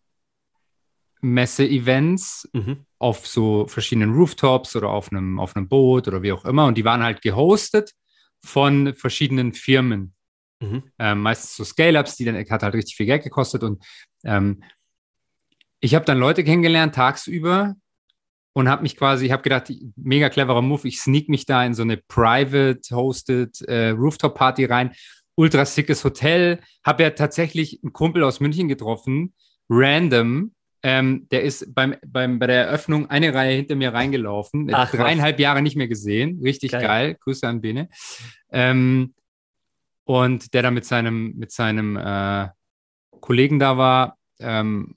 Messe-Events 1.21 2.49
mhm. 2.53 2.85
auf 2.99 3.27
so 3.27 3.67
verschiedenen 3.67 4.13
Rooftops 4.13 4.75
oder 4.75 4.89
auf 4.89 5.11
einem, 5.11 5.39
auf 5.39 5.55
einem 5.55 5.67
Boot 5.67 6.07
oder 6.07 6.21
wie 6.21 6.31
auch 6.31 6.45
immer. 6.45 6.65
Und 6.65 6.77
die 6.77 6.85
waren 6.85 7.03
halt 7.03 7.21
gehostet 7.21 7.91
von 8.43 8.93
verschiedenen 8.95 9.53
Firmen. 9.53 10.13
Mhm. 10.59 10.83
Ähm, 10.99 11.21
meistens 11.21 11.55
so 11.55 11.63
Scale-Ups, 11.63 12.15
die 12.15 12.25
dann 12.25 12.35
hat 12.37 12.63
halt 12.63 12.75
richtig 12.75 12.95
viel 12.95 13.05
Geld 13.05 13.23
gekostet. 13.23 13.63
Und 13.63 13.83
ähm, 14.23 14.63
ich 15.79 15.95
habe 15.95 16.05
dann 16.05 16.17
Leute 16.17 16.43
kennengelernt 16.43 16.95
tagsüber 16.95 17.75
und 18.53 18.69
habe 18.69 18.81
mich 18.81 18.97
quasi, 18.97 19.27
ich 19.27 19.31
habe 19.31 19.43
gedacht, 19.43 19.71
mega 19.95 20.29
cleverer 20.29 20.63
Move, 20.63 20.87
ich 20.87 20.99
sneak 20.99 21.29
mich 21.29 21.45
da 21.45 21.63
in 21.63 21.75
so 21.75 21.83
eine 21.83 21.97
private 21.97 22.81
hosted 22.91 23.61
äh, 23.61 23.89
Rooftop 23.89 24.35
Party 24.35 24.65
rein. 24.65 24.93
Ultra 25.35 25.65
sickes 25.65 26.03
Hotel. 26.03 26.59
Habe 26.83 27.03
ja 27.03 27.11
tatsächlich 27.11 27.79
einen 27.83 27.93
Kumpel 27.93 28.23
aus 28.23 28.39
München 28.39 28.67
getroffen, 28.67 29.35
random, 29.69 30.55
ähm, 30.83 31.27
der 31.31 31.43
ist 31.43 31.73
beim, 31.73 31.95
beim, 32.05 32.39
bei 32.39 32.47
der 32.47 32.67
Eröffnung 32.67 33.09
eine 33.09 33.33
Reihe 33.33 33.55
hinter 33.55 33.75
mir 33.75 33.93
reingelaufen. 33.93 34.69
Ach, 34.73 34.91
dreieinhalb 34.91 35.35
was. 35.35 35.41
Jahre 35.41 35.61
nicht 35.61 35.75
mehr 35.75 35.87
gesehen. 35.87 36.39
Richtig 36.43 36.71
geil. 36.71 36.81
geil. 36.81 37.17
Grüße 37.19 37.47
an 37.47 37.61
Bene. 37.61 37.89
Ähm, 38.51 39.13
und 40.03 40.53
der 40.53 40.61
da 40.61 40.71
mit 40.71 40.85
seinem, 40.85 41.33
mit 41.35 41.51
seinem 41.51 41.97
äh, 41.97 42.47
Kollegen 43.19 43.59
da 43.59 43.77
war. 43.77 44.17
Ähm, 44.39 44.95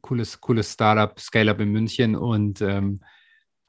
cooles, 0.00 0.40
cooles 0.40 0.72
Startup, 0.72 1.18
Scale-Up 1.18 1.60
in 1.60 1.70
München 1.70 2.16
und 2.16 2.60
ähm, 2.60 3.00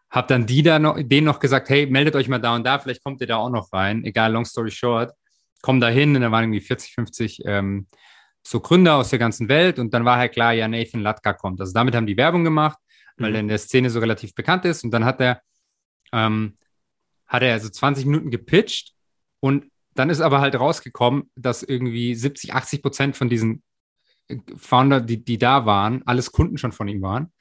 habe 0.09 0.27
dann 0.27 0.45
die 0.45 0.63
da 0.63 0.79
noch, 0.79 0.97
denen 0.99 1.25
noch 1.25 1.39
gesagt, 1.39 1.69
hey, 1.69 1.85
meldet 1.85 2.15
euch 2.15 2.27
mal 2.27 2.39
da 2.39 2.55
und 2.55 2.65
da, 2.65 2.79
vielleicht 2.79 3.03
kommt 3.03 3.21
ihr 3.21 3.27
da 3.27 3.37
auch 3.37 3.49
noch 3.49 3.71
rein. 3.71 4.03
Egal, 4.03 4.31
long 4.31 4.45
story 4.45 4.71
short. 4.71 5.13
Komm 5.61 5.79
da 5.79 5.89
hin 5.89 6.15
und 6.15 6.21
da 6.21 6.31
waren 6.31 6.45
irgendwie 6.45 6.61
40, 6.61 6.93
50 6.93 7.41
ähm, 7.45 7.87
so 8.43 8.59
Gründer 8.59 8.95
aus 8.95 9.09
der 9.09 9.19
ganzen 9.19 9.47
Welt 9.47 9.79
und 9.79 9.93
dann 9.93 10.05
war 10.05 10.17
halt 10.17 10.33
klar, 10.33 10.53
ja, 10.53 10.67
Nathan 10.67 11.01
Latka 11.01 11.33
kommt. 11.33 11.59
Also 11.59 11.73
damit 11.73 11.95
haben 11.95 12.07
die 12.07 12.17
Werbung 12.17 12.43
gemacht, 12.43 12.77
weil 13.17 13.29
mhm. 13.29 13.35
er 13.35 13.39
in 13.41 13.47
der 13.47 13.57
Szene 13.57 13.89
so 13.89 13.99
relativ 13.99 14.33
bekannt 14.33 14.65
ist 14.65 14.83
und 14.83 14.91
dann 14.91 15.05
hat 15.05 15.21
er, 15.21 15.41
ähm, 16.11 16.57
hat 17.27 17.43
er 17.43 17.53
also 17.53 17.69
20 17.69 18.05
Minuten 18.05 18.31
gepitcht 18.31 18.93
und 19.39 19.65
dann 19.93 20.09
ist 20.09 20.21
aber 20.21 20.41
halt 20.41 20.55
rausgekommen, 20.55 21.29
dass 21.35 21.63
irgendwie 21.63 22.15
70, 22.15 22.53
80 22.53 22.81
Prozent 22.81 23.17
von 23.17 23.29
diesen 23.29 23.63
äh, 24.27 24.37
Founder, 24.55 25.01
die, 25.01 25.23
die 25.23 25.37
da 25.37 25.65
waren, 25.65 26.01
alles 26.05 26.31
Kunden 26.31 26.57
schon 26.57 26.71
von 26.71 26.87
ihm 26.87 27.01
waren. 27.01 27.31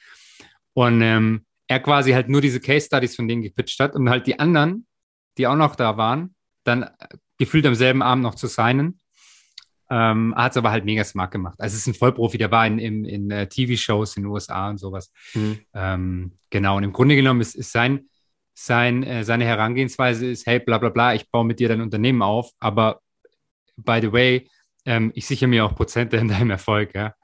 Und 0.75 1.03
ähm, 1.03 1.47
er 1.69 1.81
quasi 1.81 2.13
halt 2.13 2.29
nur 2.29 2.41
diese 2.41 2.61
Case 2.61 2.87
Studies 2.87 3.17
von 3.17 3.29
denen 3.29 3.43
gepitcht 3.43 3.79
hat 3.81 3.95
und 3.95 4.11
halt 4.11 4.27
die 4.27 4.39
anderen, 4.39 4.87
die 5.39 5.47
auch 5.47 5.57
noch 5.57 5.77
da 5.77 5.97
waren, 5.97 6.35
dann 6.65 6.83
äh, 6.83 6.89
gefühlt 7.39 7.67
am 7.67 7.75
selben 7.75 8.03
Abend 8.03 8.25
noch 8.25 8.35
zu 8.35 8.49
signen. 8.49 9.01
Ähm, 9.91 10.35
hat 10.37 10.53
es 10.53 10.57
aber 10.57 10.71
halt 10.71 10.85
mega 10.85 11.03
smart 11.03 11.33
gemacht. 11.33 11.57
Also 11.59 11.75
es 11.75 11.81
ist 11.81 11.87
ein 11.89 11.95
Vollprofi, 11.95 12.39
der 12.39 12.51
war 12.51 12.67
in, 12.67 12.79
in, 12.79 13.05
in 13.05 13.33
uh, 13.33 13.45
TV-Shows 13.45 14.17
in 14.17 14.23
den 14.23 14.31
USA 14.31 14.71
und 14.71 14.79
sowas. 14.79 15.13
Mhm. 15.35 15.59
Ähm, 15.75 16.33
genau, 16.49 16.77
und 16.77 16.85
im 16.85 16.93
Grunde 16.93 17.17
genommen 17.17 17.41
ist, 17.41 17.57
ist 17.57 17.73
sein, 17.73 18.09
sein, 18.55 19.03
äh, 19.03 19.25
seine 19.25 19.45
Herangehensweise 19.45 20.27
ist, 20.27 20.47
hey, 20.47 20.61
bla 20.61 20.79
bla 20.79 20.91
bla, 20.91 21.15
ich 21.15 21.29
baue 21.31 21.45
mit 21.45 21.59
dir 21.59 21.69
dein 21.69 21.81
Unternehmen 21.81 22.23
auf, 22.23 22.53
aber 22.61 23.01
by 23.77 23.99
the 24.01 24.13
way, 24.13 24.49
ähm, 24.85 25.11
ich 25.15 25.27
sichere 25.27 25.49
mir 25.49 25.65
auch 25.65 25.75
Prozente 25.75 26.19
in 26.19 26.29
deinem 26.29 26.51
Erfolg, 26.51 26.95
ja 26.95 27.15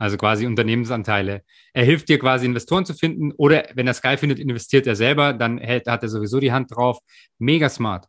also 0.00 0.16
quasi 0.16 0.46
Unternehmensanteile. 0.46 1.44
Er 1.74 1.84
hilft 1.84 2.08
dir 2.08 2.18
quasi 2.18 2.46
Investoren 2.46 2.86
zu 2.86 2.94
finden 2.94 3.32
oder 3.32 3.68
wenn 3.74 3.86
er 3.86 3.90
es 3.90 4.00
geil 4.00 4.16
findet, 4.16 4.38
investiert 4.38 4.86
er 4.86 4.96
selber, 4.96 5.34
dann 5.34 5.58
hält, 5.58 5.86
hat 5.86 6.02
er 6.02 6.08
sowieso 6.08 6.40
die 6.40 6.52
Hand 6.52 6.74
drauf. 6.74 6.98
Mega 7.38 7.68
smart. 7.68 8.06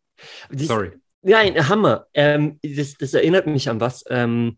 Sorry. 0.55 0.91
Nein, 1.23 1.69
Hammer. 1.69 2.07
Ähm, 2.13 2.59
das, 2.63 2.95
das, 2.95 3.13
erinnert 3.13 3.47
mich 3.47 3.69
an 3.69 3.79
was. 3.79 4.03
Ähm, 4.09 4.57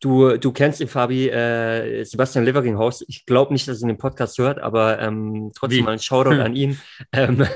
du, 0.00 0.36
du 0.36 0.52
kennst 0.52 0.80
den 0.80 0.88
Fabi, 0.88 1.28
äh, 1.28 2.04
Sebastian 2.04 2.44
Leveringhaus. 2.44 3.04
Ich 3.08 3.24
glaube 3.24 3.52
nicht, 3.52 3.66
dass 3.66 3.82
er 3.82 3.88
den 3.88 3.98
Podcast 3.98 4.38
hört, 4.38 4.58
aber 4.58 4.98
ähm, 5.00 5.52
trotzdem 5.54 5.80
Wie? 5.80 5.82
mal 5.82 5.92
ein 5.92 5.98
Shoutout 5.98 6.30
an 6.42 6.54
ihn. 6.54 6.78
Ähm, 7.12 7.46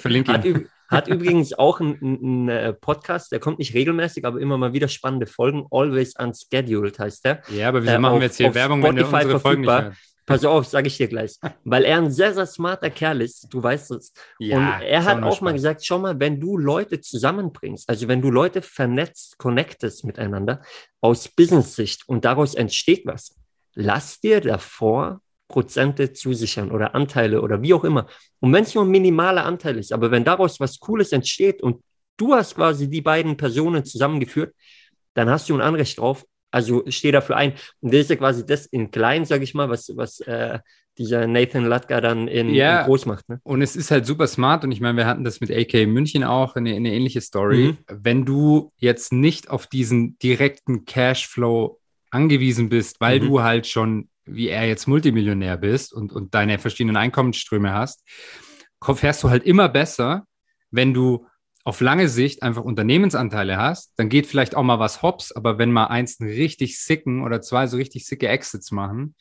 Verlinke 0.00 0.40
ihn. 0.44 0.68
Hat 0.88 1.08
übrigens 1.08 1.54
auch 1.54 1.80
einen 1.80 2.50
äh, 2.50 2.74
Podcast, 2.74 3.32
der 3.32 3.40
kommt 3.40 3.58
nicht 3.58 3.72
regelmäßig, 3.72 4.26
aber 4.26 4.38
immer 4.38 4.58
mal 4.58 4.74
wieder 4.74 4.88
spannende 4.88 5.24
Folgen. 5.26 5.66
Always 5.70 6.14
Unscheduled 6.18 6.98
heißt 6.98 7.24
der. 7.24 7.42
Ja, 7.48 7.68
aber 7.68 7.82
wieso 7.82 7.94
äh, 7.94 7.98
machen 7.98 8.18
wir 8.18 8.26
jetzt 8.26 8.36
hier 8.36 8.54
Werbung, 8.54 8.82
Spotify 8.82 9.12
wenn 9.12 9.20
unsere 9.22 9.40
Folgen 9.40 9.62
nicht 9.62 9.70
hört? 9.70 9.94
Pass 10.32 10.44
auf, 10.44 10.66
sage 10.66 10.88
ich 10.88 10.96
dir 10.96 11.08
gleich. 11.08 11.36
Weil 11.64 11.84
er 11.84 11.98
ein 11.98 12.10
sehr, 12.10 12.34
sehr 12.34 12.46
smarter 12.46 12.90
Kerl 12.90 13.20
ist, 13.20 13.46
du 13.50 13.62
weißt 13.62 13.92
es. 13.92 14.12
Ja, 14.38 14.56
und 14.58 14.82
er 14.82 15.04
hat 15.04 15.22
auch 15.22 15.36
Spaß. 15.36 15.40
mal 15.42 15.52
gesagt, 15.52 15.84
schau 15.84 15.98
mal, 15.98 16.18
wenn 16.18 16.40
du 16.40 16.58
Leute 16.58 17.00
zusammenbringst, 17.00 17.88
also 17.88 18.08
wenn 18.08 18.22
du 18.22 18.30
Leute 18.30 18.62
vernetzt, 18.62 19.38
connectest 19.38 20.04
miteinander 20.04 20.62
aus 21.00 21.28
Business-Sicht 21.28 22.08
und 22.08 22.24
daraus 22.24 22.54
entsteht 22.54 23.06
was, 23.06 23.36
lass 23.74 24.20
dir 24.20 24.40
davor 24.40 25.20
Prozente 25.48 26.12
zusichern 26.12 26.70
oder 26.70 26.94
Anteile 26.94 27.42
oder 27.42 27.62
wie 27.62 27.74
auch 27.74 27.84
immer. 27.84 28.06
Und 28.40 28.52
wenn 28.52 28.64
es 28.64 28.74
nur 28.74 28.84
ein 28.84 28.90
minimaler 28.90 29.44
Anteil 29.44 29.78
ist, 29.78 29.92
aber 29.92 30.10
wenn 30.10 30.24
daraus 30.24 30.58
was 30.58 30.80
Cooles 30.80 31.12
entsteht 31.12 31.62
und 31.62 31.82
du 32.16 32.34
hast 32.34 32.54
quasi 32.54 32.88
die 32.88 33.02
beiden 33.02 33.36
Personen 33.36 33.84
zusammengeführt, 33.84 34.54
dann 35.14 35.28
hast 35.28 35.48
du 35.48 35.54
ein 35.54 35.60
Anrecht 35.60 35.98
drauf. 35.98 36.24
Also 36.52 36.84
steh 36.88 37.10
dafür 37.10 37.36
ein. 37.36 37.54
Und 37.80 37.92
das 37.92 38.02
ist 38.02 38.10
ja 38.10 38.16
quasi 38.16 38.46
das 38.46 38.66
in 38.66 38.90
klein, 38.90 39.24
sage 39.24 39.44
ich 39.44 39.54
mal, 39.54 39.68
was, 39.68 39.90
was 39.96 40.20
äh, 40.20 40.58
dieser 40.98 41.26
Nathan 41.26 41.64
Latka 41.64 42.00
dann 42.00 42.28
in, 42.28 42.50
ja, 42.50 42.80
in, 42.80 42.86
groß 42.86 43.06
macht. 43.06 43.28
Ne? 43.28 43.40
Und 43.42 43.62
es 43.62 43.74
ist 43.74 43.90
halt 43.90 44.06
super 44.06 44.26
smart. 44.26 44.62
Und 44.64 44.72
ich 44.72 44.80
meine, 44.80 44.98
wir 44.98 45.06
hatten 45.06 45.24
das 45.24 45.40
mit 45.40 45.50
AK 45.50 45.86
München 45.88 46.22
auch, 46.22 46.54
eine, 46.54 46.74
eine 46.74 46.92
ähnliche 46.92 47.20
Story. 47.20 47.76
Mhm. 47.88 48.02
Wenn 48.02 48.24
du 48.24 48.72
jetzt 48.76 49.12
nicht 49.12 49.50
auf 49.50 49.66
diesen 49.66 50.18
direkten 50.18 50.84
Cashflow 50.84 51.80
angewiesen 52.10 52.68
bist, 52.68 53.00
weil 53.00 53.20
mhm. 53.20 53.26
du 53.26 53.42
halt 53.42 53.66
schon 53.66 54.08
wie 54.24 54.48
er 54.48 54.66
jetzt 54.66 54.86
Multimillionär 54.86 55.56
bist 55.56 55.92
und, 55.92 56.12
und 56.12 56.34
deine 56.34 56.58
verschiedenen 56.58 56.96
Einkommensströme 56.96 57.72
hast, 57.72 58.04
fährst 58.80 59.22
du 59.22 59.30
halt 59.30 59.44
immer 59.44 59.68
besser, 59.68 60.26
wenn 60.70 60.94
du 60.94 61.26
auf 61.64 61.80
lange 61.80 62.08
Sicht 62.08 62.42
einfach 62.42 62.62
Unternehmensanteile 62.62 63.56
hast, 63.56 63.92
dann 63.96 64.08
geht 64.08 64.26
vielleicht 64.26 64.56
auch 64.56 64.62
mal 64.62 64.80
was 64.80 65.02
hops, 65.02 65.32
aber 65.32 65.58
wenn 65.58 65.70
mal 65.70 65.86
eins 65.86 66.20
richtig 66.20 66.80
sicken 66.80 67.22
oder 67.22 67.40
zwei 67.40 67.66
so 67.66 67.76
richtig 67.76 68.06
sicke 68.06 68.28
Exits 68.28 68.72
machen, 68.72 69.14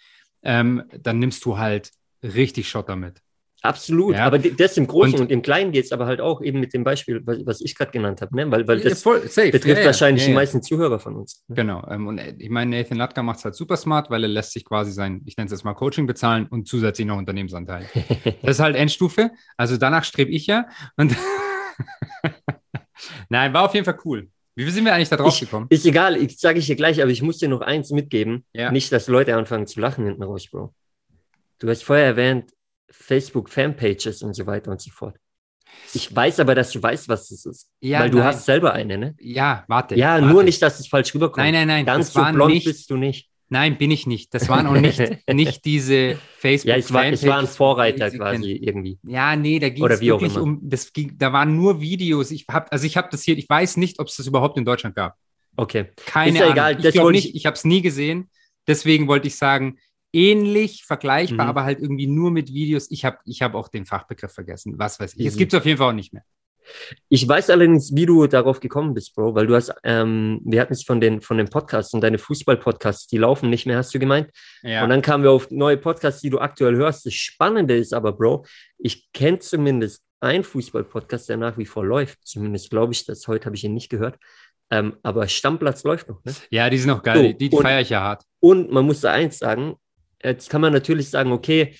ähm, 0.44 0.84
dann 1.00 1.20
nimmst 1.20 1.46
du 1.46 1.58
halt 1.58 1.92
richtig 2.24 2.70
Shot 2.70 2.90
damit. 2.90 3.22
Absolut, 3.64 4.16
ja. 4.16 4.26
aber 4.26 4.40
das 4.40 4.76
im 4.78 4.88
Großen 4.88 5.14
und, 5.14 5.22
und 5.22 5.32
im 5.32 5.44
Kleinen 5.44 5.72
geht 5.72 5.86
es 5.86 5.92
aber 5.92 6.08
halt 6.08 6.20
auch 6.20 6.42
eben 6.42 6.60
mit 6.60 6.74
dem 6.74 6.84
Beispiel, 6.84 7.22
was 7.24 7.62
ich 7.62 7.76
gerade 7.76 7.92
genannt 7.92 8.20
habe, 8.22 8.36
ne? 8.36 8.50
weil, 8.50 8.68
weil 8.68 8.80
das 8.80 9.04
voll, 9.04 9.20
betrifft 9.20 9.66
ja, 9.66 9.86
wahrscheinlich 9.86 10.24
ja, 10.24 10.30
die 10.30 10.34
meisten 10.34 10.64
Zuhörer 10.64 10.98
von 10.98 11.16
uns. 11.16 11.44
Ne? 11.48 11.58
Genau, 11.58 11.88
ähm, 11.88 12.08
und 12.08 12.18
äh, 12.18 12.34
ich 12.40 12.50
meine, 12.50 12.76
Nathan 12.76 12.98
Latka 12.98 13.22
macht 13.22 13.38
es 13.38 13.46
halt 13.46 13.54
super 13.54 13.78
smart, 13.78 14.10
weil 14.10 14.24
er 14.24 14.30
lässt 14.30 14.54
sich 14.54 14.66
quasi 14.66 14.92
sein, 14.92 15.22
ich 15.28 15.38
nenne 15.38 15.46
es 15.46 15.52
jetzt 15.52 15.64
mal 15.64 15.76
Coaching 15.76 16.08
bezahlen 16.08 16.48
und 16.48 16.68
zusätzlich 16.68 17.06
noch 17.06 17.18
Unternehmensanteil. 17.18 17.88
das 18.42 18.58
ist 18.58 18.60
halt 18.60 18.76
Endstufe, 18.76 19.30
also 19.58 19.78
danach 19.78 20.06
strebe 20.06 20.32
ich 20.32 20.48
ja 20.48 20.66
und 20.98 21.16
Nein, 23.30 23.54
war 23.54 23.66
auf 23.66 23.74
jeden 23.74 23.86
Fall 23.86 23.98
cool. 24.06 24.30
Wie 24.56 24.70
sind 24.70 24.86
wir 24.86 24.94
eigentlich 24.94 25.10
da 25.10 25.18
drauf 25.18 25.40
gekommen? 25.40 25.68
Ist 25.70 25.86
egal, 25.86 26.18
ich 26.18 26.38
sage 26.38 26.60
ich 26.60 26.68
dir 26.68 26.76
gleich, 26.76 27.02
aber 27.02 27.10
ich 27.10 27.22
muss 27.22 27.38
dir 27.38 27.48
noch 27.48 27.62
eins 27.62 27.92
mitgeben. 27.92 28.46
Nicht, 28.54 28.92
dass 28.92 29.08
Leute 29.08 29.36
anfangen 29.36 29.68
zu 29.68 29.80
lachen 29.80 30.06
hinten 30.06 30.24
raus, 30.24 30.48
Bro. 30.50 30.74
Du 31.60 31.70
hast 31.70 31.84
vorher 31.84 32.06
erwähnt, 32.06 32.52
Facebook-Fanpages 32.90 34.24
und 34.24 34.34
so 34.34 34.46
weiter 34.46 34.72
und 34.72 34.82
so 34.82 34.92
fort. 34.92 35.16
Ich 35.94 36.14
weiß 36.14 36.40
aber, 36.40 36.56
dass 36.56 36.72
du 36.72 36.82
weißt, 36.82 37.08
was 37.10 37.30
das 37.30 37.46
ist. 37.46 37.70
Ja, 37.80 38.02
weil 38.02 38.10
du 38.10 38.18
nein. 38.18 38.28
hast 38.28 38.46
selber 38.46 38.74
eine, 38.74 38.98
ne? 38.98 39.16
Ja, 39.20 39.64
warte. 39.68 39.96
Ja, 39.96 40.14
warte. 40.14 40.26
nur 40.26 40.44
nicht, 40.44 40.62
dass 40.62 40.80
es 40.80 40.88
falsch 40.88 41.14
rüberkommt. 41.14 41.38
Nein, 41.46 41.54
nein, 41.54 41.68
nein. 41.68 41.86
Ganz 41.86 42.12
so 42.14 42.24
blond 42.24 42.54
nicht, 42.54 42.66
bist 42.66 42.90
du 42.90 42.98
nicht. 42.98 43.30
Nein, 43.52 43.78
bin 43.78 43.92
ich 43.92 44.08
nicht. 44.08 44.34
Das 44.34 44.48
waren 44.48 44.66
auch 44.66 44.80
nicht, 44.80 44.98
nicht 45.28 45.66
diese 45.66 46.18
facebook 46.38 46.70
Ja, 46.70 46.78
es, 46.78 46.94
war, 46.94 47.06
es 47.08 47.26
waren 47.28 47.46
Vorreiter 47.46 48.10
quasi 48.10 48.54
irgendwie. 48.54 48.98
Ja, 49.04 49.36
nee, 49.36 49.60
da 49.60 49.68
ging 49.68 49.86
es 49.86 50.00
wirklich 50.00 50.38
um, 50.38 50.62
das 50.64 50.94
ging, 50.94 51.18
da 51.18 51.34
waren 51.34 51.58
nur 51.58 51.82
Videos. 51.82 52.32
Ich 52.32 52.46
habe, 52.50 52.72
also 52.72 52.86
ich 52.86 52.96
habe 52.96 53.10
das 53.12 53.24
hier, 53.24 53.38
ich 53.38 53.50
weiß 53.50 53.76
nicht, 53.76 54.00
ob 54.00 54.08
es 54.08 54.16
das 54.16 54.26
überhaupt 54.26 54.58
in 54.58 54.64
Deutschland 54.64 54.96
gab. 54.96 55.18
Okay. 55.58 55.90
Keine 56.06 56.30
ist 56.30 56.36
ja 56.38 56.44
Ahnung. 56.44 56.54
egal. 56.54 56.86
Ich 56.86 56.94
glaube 56.94 57.12
nicht, 57.12 57.36
ich 57.36 57.46
habe 57.46 57.56
es 57.56 57.66
nie 57.66 57.82
gesehen. 57.82 58.30
Deswegen 58.68 59.10
wollte 59.10 59.28
ich 59.28 59.36
sagen, 59.36 59.80
ähnlich, 60.14 60.86
vergleichbar, 60.86 61.46
mhm. 61.46 61.50
aber 61.50 61.64
halt 61.66 61.82
irgendwie 61.82 62.08
nur 62.08 62.32
mit 62.32 62.54
Videos. 62.54 62.90
Ich 62.90 63.04
habe 63.04 63.18
ich 63.26 63.42
hab 63.42 63.54
auch 63.54 63.68
den 63.68 63.86
Fachbegriff 63.86 64.32
vergessen. 64.32 64.80
Was 64.80 64.98
weiß 64.98 65.16
ich. 65.16 65.20
Mhm. 65.20 65.28
Es 65.28 65.36
gibt 65.36 65.52
es 65.52 65.60
auf 65.60 65.66
jeden 65.66 65.78
Fall 65.78 65.90
auch 65.90 65.96
nicht 65.96 66.14
mehr. 66.14 66.24
Ich 67.10 67.28
weiß 67.28 67.50
allerdings, 67.50 67.96
wie 67.96 68.06
du 68.06 68.28
darauf 68.28 68.60
gekommen 68.60 68.94
bist, 68.94 69.16
Bro, 69.16 69.36
weil 69.36 69.48
du 69.48 69.56
hast, 69.56 69.74
ähm, 69.84 70.42
wir 70.44 70.62
hatten 70.62 70.74
es 70.74 70.84
von 70.84 71.00
den, 71.02 71.22
von 71.22 71.38
den 71.38 71.48
Podcasts 71.48 71.94
und 71.94 72.02
deine 72.02 72.18
Fußball-Podcasts, 72.18 73.08
die 73.08 73.18
laufen 73.18 73.50
nicht 73.50 73.66
mehr, 73.66 73.78
hast 73.78 73.94
du 73.94 74.00
gemeint. 74.00 74.30
Ja. 74.64 74.84
Und 74.84 74.90
dann 74.90 75.02
kamen 75.02 75.24
wir 75.24 75.32
auf 75.32 75.50
neue 75.52 75.78
Podcasts, 75.78 76.22
die 76.22 76.30
du 76.30 76.40
aktuell 76.40 76.76
hörst. 76.76 77.06
Das 77.06 77.14
Spannende 77.14 77.76
ist 77.76 77.94
aber, 77.94 78.14
Bro, 78.14 78.46
ich 78.78 79.12
kenne 79.14 79.40
zumindest 79.40 80.04
einen 80.20 80.44
Fußball-Podcast, 80.44 81.30
der 81.30 81.38
nach 81.38 81.58
wie 81.58 81.66
vor 81.66 81.86
läuft. 81.86 82.20
Zumindest 82.24 82.70
glaube 82.70 82.94
ich 82.94 83.06
das. 83.06 83.28
Heute 83.28 83.46
habe 83.46 83.56
ich 83.56 83.64
ihn 83.64 83.74
nicht 83.74 83.90
gehört. 83.90 84.18
Ähm, 84.70 84.96
aber 85.04 85.28
Stammplatz 85.28 85.84
läuft 85.84 86.08
noch, 86.08 86.24
ne? 86.24 86.34
Ja, 86.50 86.70
die 86.70 86.78
sind 86.78 86.88
noch 86.88 87.04
geil. 87.04 87.18
So, 87.18 87.34
die, 87.34 87.50
die 87.50 87.58
feiere 87.58 87.82
ich 87.82 87.90
ja 87.90 88.02
hart. 88.02 88.24
Und 88.40 88.72
man 88.72 88.86
muss 88.86 89.02
da 89.02 89.12
eins 89.12 89.38
sagen, 89.38 89.76
Jetzt 90.24 90.50
kann 90.50 90.62
man 90.62 90.74
natürlich 90.74 91.10
sagen, 91.10 91.32
okay, 91.32 91.76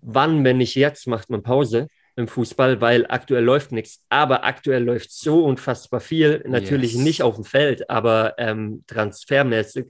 wann, 0.00 0.44
wenn 0.44 0.58
nicht 0.58 0.74
jetzt, 0.74 1.06
macht 1.06 1.30
man 1.30 1.42
Pause 1.42 1.88
im 2.20 2.28
Fußball, 2.28 2.80
weil 2.80 3.06
aktuell 3.08 3.42
läuft 3.42 3.72
nichts. 3.72 4.04
Aber 4.08 4.44
aktuell 4.44 4.84
läuft 4.84 5.10
so 5.10 5.44
unfassbar 5.44 6.00
viel. 6.00 6.44
Natürlich 6.46 6.92
yes. 6.92 7.02
nicht 7.02 7.22
auf 7.22 7.34
dem 7.34 7.44
Feld, 7.44 7.90
aber 7.90 8.34
ähm, 8.38 8.84
transfermäßig 8.86 9.86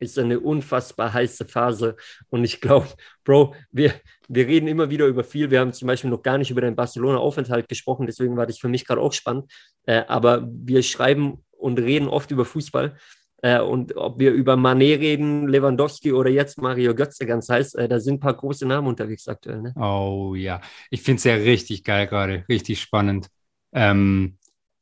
ist 0.00 0.18
eine 0.18 0.40
unfassbar 0.40 1.12
heiße 1.12 1.46
Phase. 1.46 1.96
Und 2.28 2.44
ich 2.44 2.60
glaube, 2.60 2.88
Bro, 3.24 3.54
wir, 3.70 3.92
wir 4.28 4.46
reden 4.46 4.66
immer 4.66 4.90
wieder 4.90 5.06
über 5.06 5.24
viel. 5.24 5.50
Wir 5.50 5.60
haben 5.60 5.72
zum 5.72 5.86
Beispiel 5.86 6.10
noch 6.10 6.22
gar 6.22 6.38
nicht 6.38 6.50
über 6.50 6.60
den 6.60 6.76
Barcelona-Aufenthalt 6.76 7.68
gesprochen, 7.68 8.06
deswegen 8.06 8.36
war 8.36 8.46
das 8.46 8.58
für 8.58 8.68
mich 8.68 8.84
gerade 8.84 9.00
auch 9.00 9.12
spannend. 9.12 9.52
Äh, 9.86 10.02
aber 10.08 10.46
wir 10.50 10.82
schreiben 10.82 11.44
und 11.52 11.78
reden 11.78 12.08
oft 12.08 12.30
über 12.30 12.44
Fußball. 12.44 12.96
Äh, 13.44 13.60
und 13.60 13.94
ob 13.98 14.18
wir 14.18 14.32
über 14.32 14.56
Manet 14.56 15.00
reden, 15.00 15.48
Lewandowski 15.48 16.14
oder 16.14 16.30
jetzt 16.30 16.56
Mario 16.56 16.94
Götze 16.94 17.26
ganz 17.26 17.50
heiß, 17.50 17.74
äh, 17.74 17.88
da 17.88 18.00
sind 18.00 18.14
ein 18.14 18.20
paar 18.20 18.32
große 18.32 18.64
Namen 18.64 18.88
unterwegs 18.88 19.28
aktuell. 19.28 19.60
Ne? 19.60 19.74
Oh 19.76 20.34
ja, 20.34 20.62
ich 20.88 21.02
finde 21.02 21.18
es 21.18 21.24
ja 21.24 21.34
richtig 21.34 21.84
geil 21.84 22.06
gerade, 22.06 22.46
richtig 22.48 22.80
spannend. 22.80 23.28
Ähm, 23.72 24.38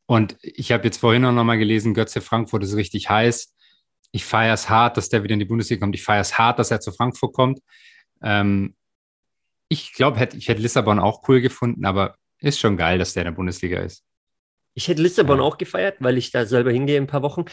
und 0.06 0.36
ich 0.42 0.70
habe 0.70 0.84
jetzt 0.84 0.98
vorhin 0.98 1.24
auch 1.24 1.32
nochmal 1.32 1.58
gelesen, 1.58 1.92
Götze 1.92 2.20
Frankfurt 2.20 2.62
ist 2.62 2.76
richtig 2.76 3.10
heiß. 3.10 3.52
Ich 4.12 4.24
feiere 4.24 4.54
es 4.54 4.70
hart, 4.70 4.96
dass 4.96 5.08
der 5.08 5.24
wieder 5.24 5.32
in 5.32 5.40
die 5.40 5.44
Bundesliga 5.44 5.80
kommt. 5.80 5.96
Ich 5.96 6.04
feiere 6.04 6.20
es 6.20 6.38
hart, 6.38 6.60
dass 6.60 6.70
er 6.70 6.78
zu 6.78 6.92
Frankfurt 6.92 7.32
kommt. 7.32 7.58
Ähm, 8.22 8.76
ich 9.68 9.92
glaube, 9.92 10.20
hätt, 10.20 10.34
ich 10.34 10.46
hätte 10.46 10.62
Lissabon 10.62 11.00
auch 11.00 11.28
cool 11.28 11.40
gefunden, 11.40 11.84
aber 11.84 12.14
ist 12.38 12.60
schon 12.60 12.76
geil, 12.76 13.00
dass 13.00 13.12
der 13.12 13.22
in 13.22 13.32
der 13.32 13.32
Bundesliga 13.32 13.80
ist. 13.80 14.04
Ich 14.74 14.86
hätte 14.86 15.02
Lissabon 15.02 15.38
ja. 15.38 15.42
auch 15.42 15.58
gefeiert, 15.58 15.96
weil 15.98 16.16
ich 16.16 16.30
da 16.30 16.46
selber 16.46 16.70
hingehe 16.70 16.96
in 16.96 17.04
ein 17.04 17.08
paar 17.08 17.22
Wochen. 17.22 17.46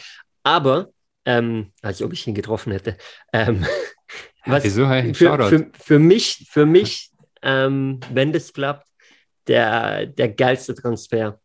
Aber, 0.44 0.92
ähm, 1.24 1.72
als 1.82 2.02
ob 2.02 2.12
ich 2.12 2.26
ihn 2.26 2.34
getroffen 2.34 2.72
hätte. 2.72 2.96
Ähm, 3.32 3.64
was 4.46 4.64
Wieso? 4.64 4.88
Hey, 4.88 5.14
für, 5.14 5.38
für, 5.48 5.70
für, 5.78 5.98
mich, 5.98 6.48
für 6.50 6.66
mich 6.66 7.10
ähm, 7.42 8.00
wenn 8.12 8.32
das 8.32 8.52
klappt, 8.52 8.86
der, 9.46 10.06
der 10.06 10.28
geilste 10.28 10.74
Transfer 10.74 11.40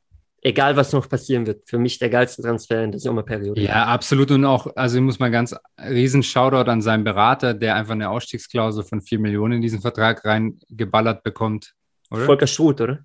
egal 0.46 0.76
was 0.76 0.94
noch 0.94 1.10
passieren 1.10 1.48
wird, 1.48 1.68
für 1.68 1.80
mich 1.80 1.98
der 1.98 2.10
geilste 2.10 2.44
Transfer 2.44 2.84
in 2.84 2.92
der 2.92 3.00
Sommerperiode. 3.00 3.60
Ja, 3.60 3.86
absolut. 3.86 4.30
Und 4.30 4.46
auch, 4.46 4.68
also 4.76 4.98
ich 4.98 5.04
muss 5.04 5.18
mal 5.18 5.32
ganz 5.32 5.56
riesen 5.80 6.22
Shoutout 6.22 6.70
an 6.70 6.84
seinen 6.84 7.04
Berater, 7.04 7.56
der 7.56 7.76
einfach 7.76 7.94
eine 7.94 8.10
Ausstiegsklausel 8.10 8.84
von 8.84 9.02
4 9.02 9.20
Millionen 9.20 9.54
in 9.54 9.62
diesen 9.62 9.82
Vertrag 9.82 10.24
reingeballert 10.24 11.24
bekommt. 11.24 11.74
Oder? 12.12 12.26
Volker 12.26 12.46
Struth, 12.46 12.80
oder? 12.80 13.00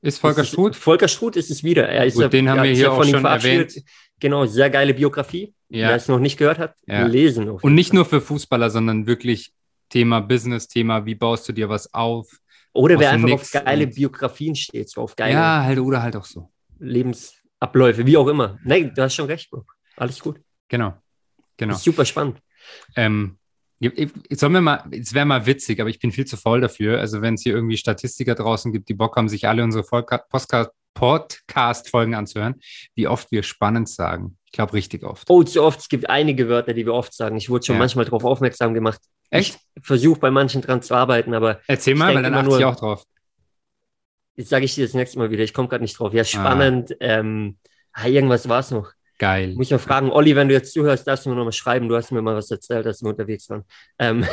Ist 0.00 0.20
Volker 0.20 0.44
Struth? 0.44 0.74
Volker 0.74 1.08
Struth 1.08 1.36
ist 1.36 1.50
es 1.50 1.62
wieder. 1.62 1.86
Er 1.86 2.06
ist 2.06 2.14
Gut, 2.14 2.22
ja, 2.22 2.28
den 2.28 2.48
haben 2.48 2.62
wir 2.62 2.70
hier 2.70 2.92
auch 2.92 3.04
schon 3.04 3.24
erwähnt. 3.24 3.74
Genau, 4.20 4.46
sehr 4.46 4.70
geile 4.70 4.94
Biografie. 4.94 5.54
Ja. 5.68 5.88
Wer 5.88 5.96
es 5.96 6.08
noch 6.08 6.20
nicht 6.20 6.38
gehört 6.38 6.58
hat, 6.58 6.76
ja. 6.86 7.06
lesen. 7.06 7.48
Und 7.48 7.74
nicht 7.74 7.92
nur 7.92 8.04
für 8.04 8.20
Fußballer, 8.20 8.70
sondern 8.70 9.06
wirklich 9.06 9.52
Thema 9.88 10.20
Business, 10.20 10.68
Thema, 10.68 11.04
wie 11.06 11.14
baust 11.14 11.48
du 11.48 11.52
dir 11.52 11.68
was 11.68 11.92
auf? 11.92 12.38
Oder 12.72 12.98
wer 12.98 13.10
einfach 13.10 13.32
auf 13.32 13.50
geile 13.50 13.86
Biografien 13.86 14.54
steht, 14.54 14.90
so 14.90 15.02
auf 15.02 15.16
geile. 15.16 15.32
Ja, 15.32 15.64
halt, 15.64 15.78
oder 15.78 16.02
halt 16.02 16.14
auch 16.14 16.24
so. 16.24 16.50
Lebensabläufe, 16.78 18.06
wie 18.06 18.16
auch 18.16 18.28
immer. 18.28 18.58
Nein, 18.62 18.92
du 18.94 19.02
hast 19.02 19.14
schon 19.14 19.26
recht, 19.26 19.50
Bro. 19.50 19.64
Alles 19.96 20.20
gut. 20.20 20.40
Genau. 20.68 20.94
Genau. 21.56 21.74
super 21.74 22.04
spannend. 22.04 22.38
Ähm, 22.94 23.38
Sollen 24.30 24.54
wir 24.54 24.60
mal, 24.62 24.84
es 24.90 25.12
wäre 25.12 25.26
mal 25.26 25.44
witzig, 25.44 25.80
aber 25.80 25.90
ich 25.90 25.98
bin 25.98 26.10
viel 26.10 26.24
zu 26.24 26.38
voll 26.38 26.62
dafür. 26.62 26.98
Also, 26.98 27.20
wenn 27.20 27.34
es 27.34 27.42
hier 27.42 27.54
irgendwie 27.54 27.76
Statistiker 27.76 28.34
draußen 28.34 28.72
gibt, 28.72 28.88
die 28.88 28.94
Bock 28.94 29.16
haben, 29.16 29.28
sich 29.28 29.46
alle 29.46 29.62
unsere 29.62 29.84
Podcast-Folgen 30.96 32.14
anzuhören, 32.14 32.56
wie 32.94 33.06
oft 33.06 33.30
wir 33.30 33.44
spannend 33.44 33.88
sagen. 33.88 34.38
Ich 34.46 34.52
glaube, 34.52 34.72
richtig 34.72 35.04
oft. 35.04 35.28
Oh, 35.30 35.42
zu 35.42 35.62
oft. 35.62 35.78
Es 35.78 35.88
gibt 35.88 36.08
einige 36.08 36.48
Wörter, 36.48 36.72
die 36.72 36.86
wir 36.86 36.94
oft 36.94 37.12
sagen. 37.12 37.36
Ich 37.36 37.50
wurde 37.50 37.66
schon 37.66 37.76
ja. 37.76 37.80
manchmal 37.80 38.06
darauf 38.06 38.24
aufmerksam 38.24 38.74
gemacht. 38.74 39.00
Echt? 39.30 39.58
Ich 39.74 39.84
versuche 39.84 40.18
bei 40.18 40.30
manchen 40.30 40.62
dran 40.62 40.82
zu 40.82 40.94
arbeiten, 40.94 41.34
aber. 41.34 41.60
Erzähl 41.68 41.94
mal, 41.94 42.14
weil 42.14 42.22
dann 42.22 42.34
achte 42.34 42.56
ich 42.56 42.64
auch 42.64 42.76
drauf. 42.76 43.04
Jetzt 44.34 44.48
sage 44.48 44.64
ich 44.64 44.74
dir 44.74 44.84
das 44.84 44.94
nächste 44.94 45.18
Mal 45.18 45.30
wieder. 45.30 45.44
Ich 45.44 45.54
komme 45.54 45.68
gerade 45.68 45.82
nicht 45.82 45.98
drauf. 45.98 46.12
Ja, 46.12 46.24
spannend. 46.24 46.92
Ah. 46.92 46.96
Ähm, 47.00 47.58
ah, 47.92 48.06
irgendwas 48.06 48.48
war 48.48 48.60
es 48.60 48.70
noch. 48.70 48.92
Geil. 49.18 49.54
Muss 49.54 49.68
ich 49.68 49.72
mal 49.72 49.78
fragen, 49.78 50.10
Olli, 50.10 50.36
wenn 50.36 50.48
du 50.48 50.54
jetzt 50.54 50.74
zuhörst, 50.74 51.06
darfst 51.06 51.24
du 51.24 51.30
mir 51.30 51.36
noch 51.36 51.44
mal 51.44 51.52
schreiben. 51.52 51.88
Du 51.88 51.96
hast 51.96 52.12
mir 52.12 52.20
mal 52.20 52.36
was 52.36 52.50
erzählt, 52.50 52.84
dass 52.84 53.02
wir 53.02 53.08
unterwegs 53.08 53.48
waren. 53.48 53.64
Ähm 53.98 54.26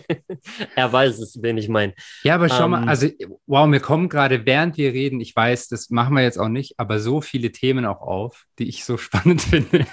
er 0.76 0.92
weiß 0.92 1.18
es, 1.18 1.42
wen 1.42 1.58
ich 1.58 1.68
meine. 1.68 1.94
Ja, 2.22 2.36
aber 2.36 2.48
schau 2.48 2.64
ähm, 2.64 2.70
mal, 2.70 2.88
also 2.88 3.08
wow, 3.46 3.66
mir 3.66 3.80
kommen 3.80 4.08
gerade, 4.08 4.46
während 4.46 4.76
wir 4.76 4.92
reden, 4.92 5.20
ich 5.20 5.34
weiß, 5.34 5.68
das 5.68 5.90
machen 5.90 6.14
wir 6.14 6.22
jetzt 6.22 6.38
auch 6.38 6.48
nicht, 6.48 6.74
aber 6.78 7.00
so 7.00 7.20
viele 7.20 7.50
Themen 7.50 7.84
auch 7.84 8.00
auf, 8.00 8.44
die 8.60 8.68
ich 8.68 8.84
so 8.84 8.96
spannend 8.98 9.42
finde. 9.42 9.86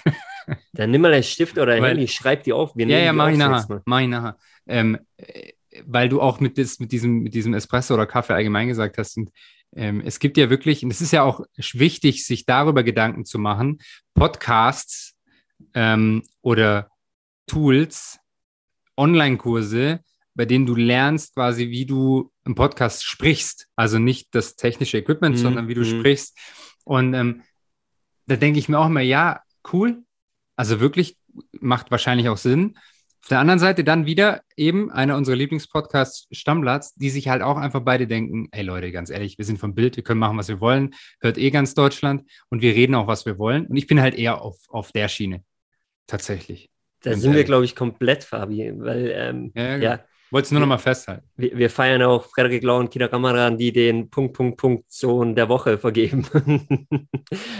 Dann 0.73 0.91
nimm 0.91 1.01
mal 1.01 1.13
einen 1.13 1.23
Stift 1.23 1.57
oder 1.57 1.73
ein 1.73 1.81
Weil, 1.81 1.91
Handy, 1.91 2.07
schreib 2.07 2.43
die 2.43 2.53
auf. 2.53 2.75
Wir 2.75 2.87
ja, 2.87 2.99
ja, 2.99 3.13
mach 3.13 3.29
ich 3.29 3.37
nachher. 3.37 3.81
Mach 3.85 3.99
ich 3.99 4.07
nachher. 4.07 4.37
Ähm, 4.67 4.99
weil 5.85 6.09
du 6.09 6.21
auch 6.21 6.39
mit, 6.39 6.57
das, 6.57 6.79
mit, 6.79 6.91
diesem, 6.91 7.19
mit 7.19 7.33
diesem 7.33 7.53
Espresso 7.53 7.93
oder 7.93 8.05
Kaffee 8.05 8.33
allgemein 8.33 8.67
gesagt 8.67 8.97
hast, 8.97 9.17
und, 9.17 9.29
ähm, 9.75 10.01
es 10.05 10.19
gibt 10.19 10.37
ja 10.37 10.49
wirklich, 10.49 10.83
und 10.83 10.91
es 10.91 11.01
ist 11.01 11.11
ja 11.11 11.23
auch 11.23 11.41
wichtig, 11.73 12.25
sich 12.25 12.45
darüber 12.45 12.83
Gedanken 12.83 13.25
zu 13.25 13.39
machen, 13.39 13.79
Podcasts 14.13 15.15
ähm, 15.73 16.23
oder 16.41 16.89
Tools, 17.47 18.19
Online-Kurse, 18.97 19.99
bei 20.35 20.45
denen 20.45 20.65
du 20.65 20.75
lernst 20.75 21.33
quasi, 21.33 21.69
wie 21.69 21.85
du 21.85 22.31
im 22.45 22.55
Podcast 22.55 23.03
sprichst. 23.03 23.67
Also 23.75 23.99
nicht 23.99 24.29
das 24.31 24.55
technische 24.55 24.97
Equipment, 24.97 25.35
mhm. 25.35 25.41
sondern 25.41 25.67
wie 25.67 25.73
du 25.73 25.81
mhm. 25.81 25.99
sprichst. 25.99 26.37
Und 26.83 27.13
ähm, 27.13 27.43
da 28.25 28.35
denke 28.35 28.59
ich 28.59 28.69
mir 28.69 28.79
auch 28.79 28.87
immer, 28.87 29.01
ja, 29.01 29.41
cool. 29.73 30.03
Also 30.55 30.79
wirklich 30.79 31.17
macht 31.59 31.91
wahrscheinlich 31.91 32.29
auch 32.29 32.37
Sinn. 32.37 32.77
Auf 33.21 33.27
der 33.29 33.39
anderen 33.39 33.59
Seite 33.59 33.83
dann 33.83 34.05
wieder 34.05 34.41
eben 34.55 34.91
einer 34.91 35.17
unserer 35.17 35.35
Lieblingspodcasts, 35.35 36.27
Stammplatz, 36.31 36.95
die 36.95 37.09
sich 37.09 37.27
halt 37.27 37.41
auch 37.41 37.57
einfach 37.57 37.81
beide 37.81 38.07
denken, 38.07 38.47
ey 38.51 38.63
Leute, 38.63 38.91
ganz 38.91 39.09
ehrlich, 39.09 39.37
wir 39.37 39.45
sind 39.45 39.59
vom 39.59 39.75
Bild, 39.75 39.97
wir 39.97 40.03
können 40.03 40.19
machen, 40.19 40.37
was 40.37 40.47
wir 40.47 40.61
wollen, 40.61 40.95
hört 41.19 41.37
eh 41.37 41.51
ganz 41.51 41.73
Deutschland 41.73 42.23
und 42.49 42.61
wir 42.61 42.73
reden 42.73 42.95
auch, 42.95 43.07
was 43.07 43.25
wir 43.25 43.37
wollen. 43.37 43.67
Und 43.67 43.75
ich 43.75 43.87
bin 43.87 44.01
halt 44.01 44.15
eher 44.15 44.41
auf, 44.41 44.57
auf 44.69 44.91
der 44.91 45.09
Schiene. 45.09 45.43
Tatsächlich. 46.07 46.69
Da 47.01 47.11
sind 47.11 47.23
ehrlich. 47.23 47.37
wir, 47.37 47.43
glaube 47.43 47.65
ich, 47.65 47.75
komplett, 47.75 48.23
Fabi, 48.23 48.73
weil 48.75 49.11
ähm, 49.13 49.51
ja, 49.55 49.63
ja, 49.63 49.77
ja 49.77 49.99
wollte 50.31 50.45
es 50.45 50.51
nur 50.51 50.59
noch 50.59 50.67
mal 50.67 50.77
festhalten. 50.77 51.23
Wir, 51.35 51.57
wir, 51.57 51.69
feiern 51.69 52.01
auch 52.03 52.25
Frederik 52.25 52.63
Lau 52.63 52.77
und 52.77 52.91
Kida 52.91 53.07
Kamaran, 53.07 53.57
die 53.57 53.71
den 53.71 54.09
Punkt, 54.09 54.33
Punkt, 54.33 54.57
Punkt 54.57 54.91
Sohn 54.91 55.35
der 55.35 55.49
Woche 55.49 55.77
vergeben. 55.77 56.25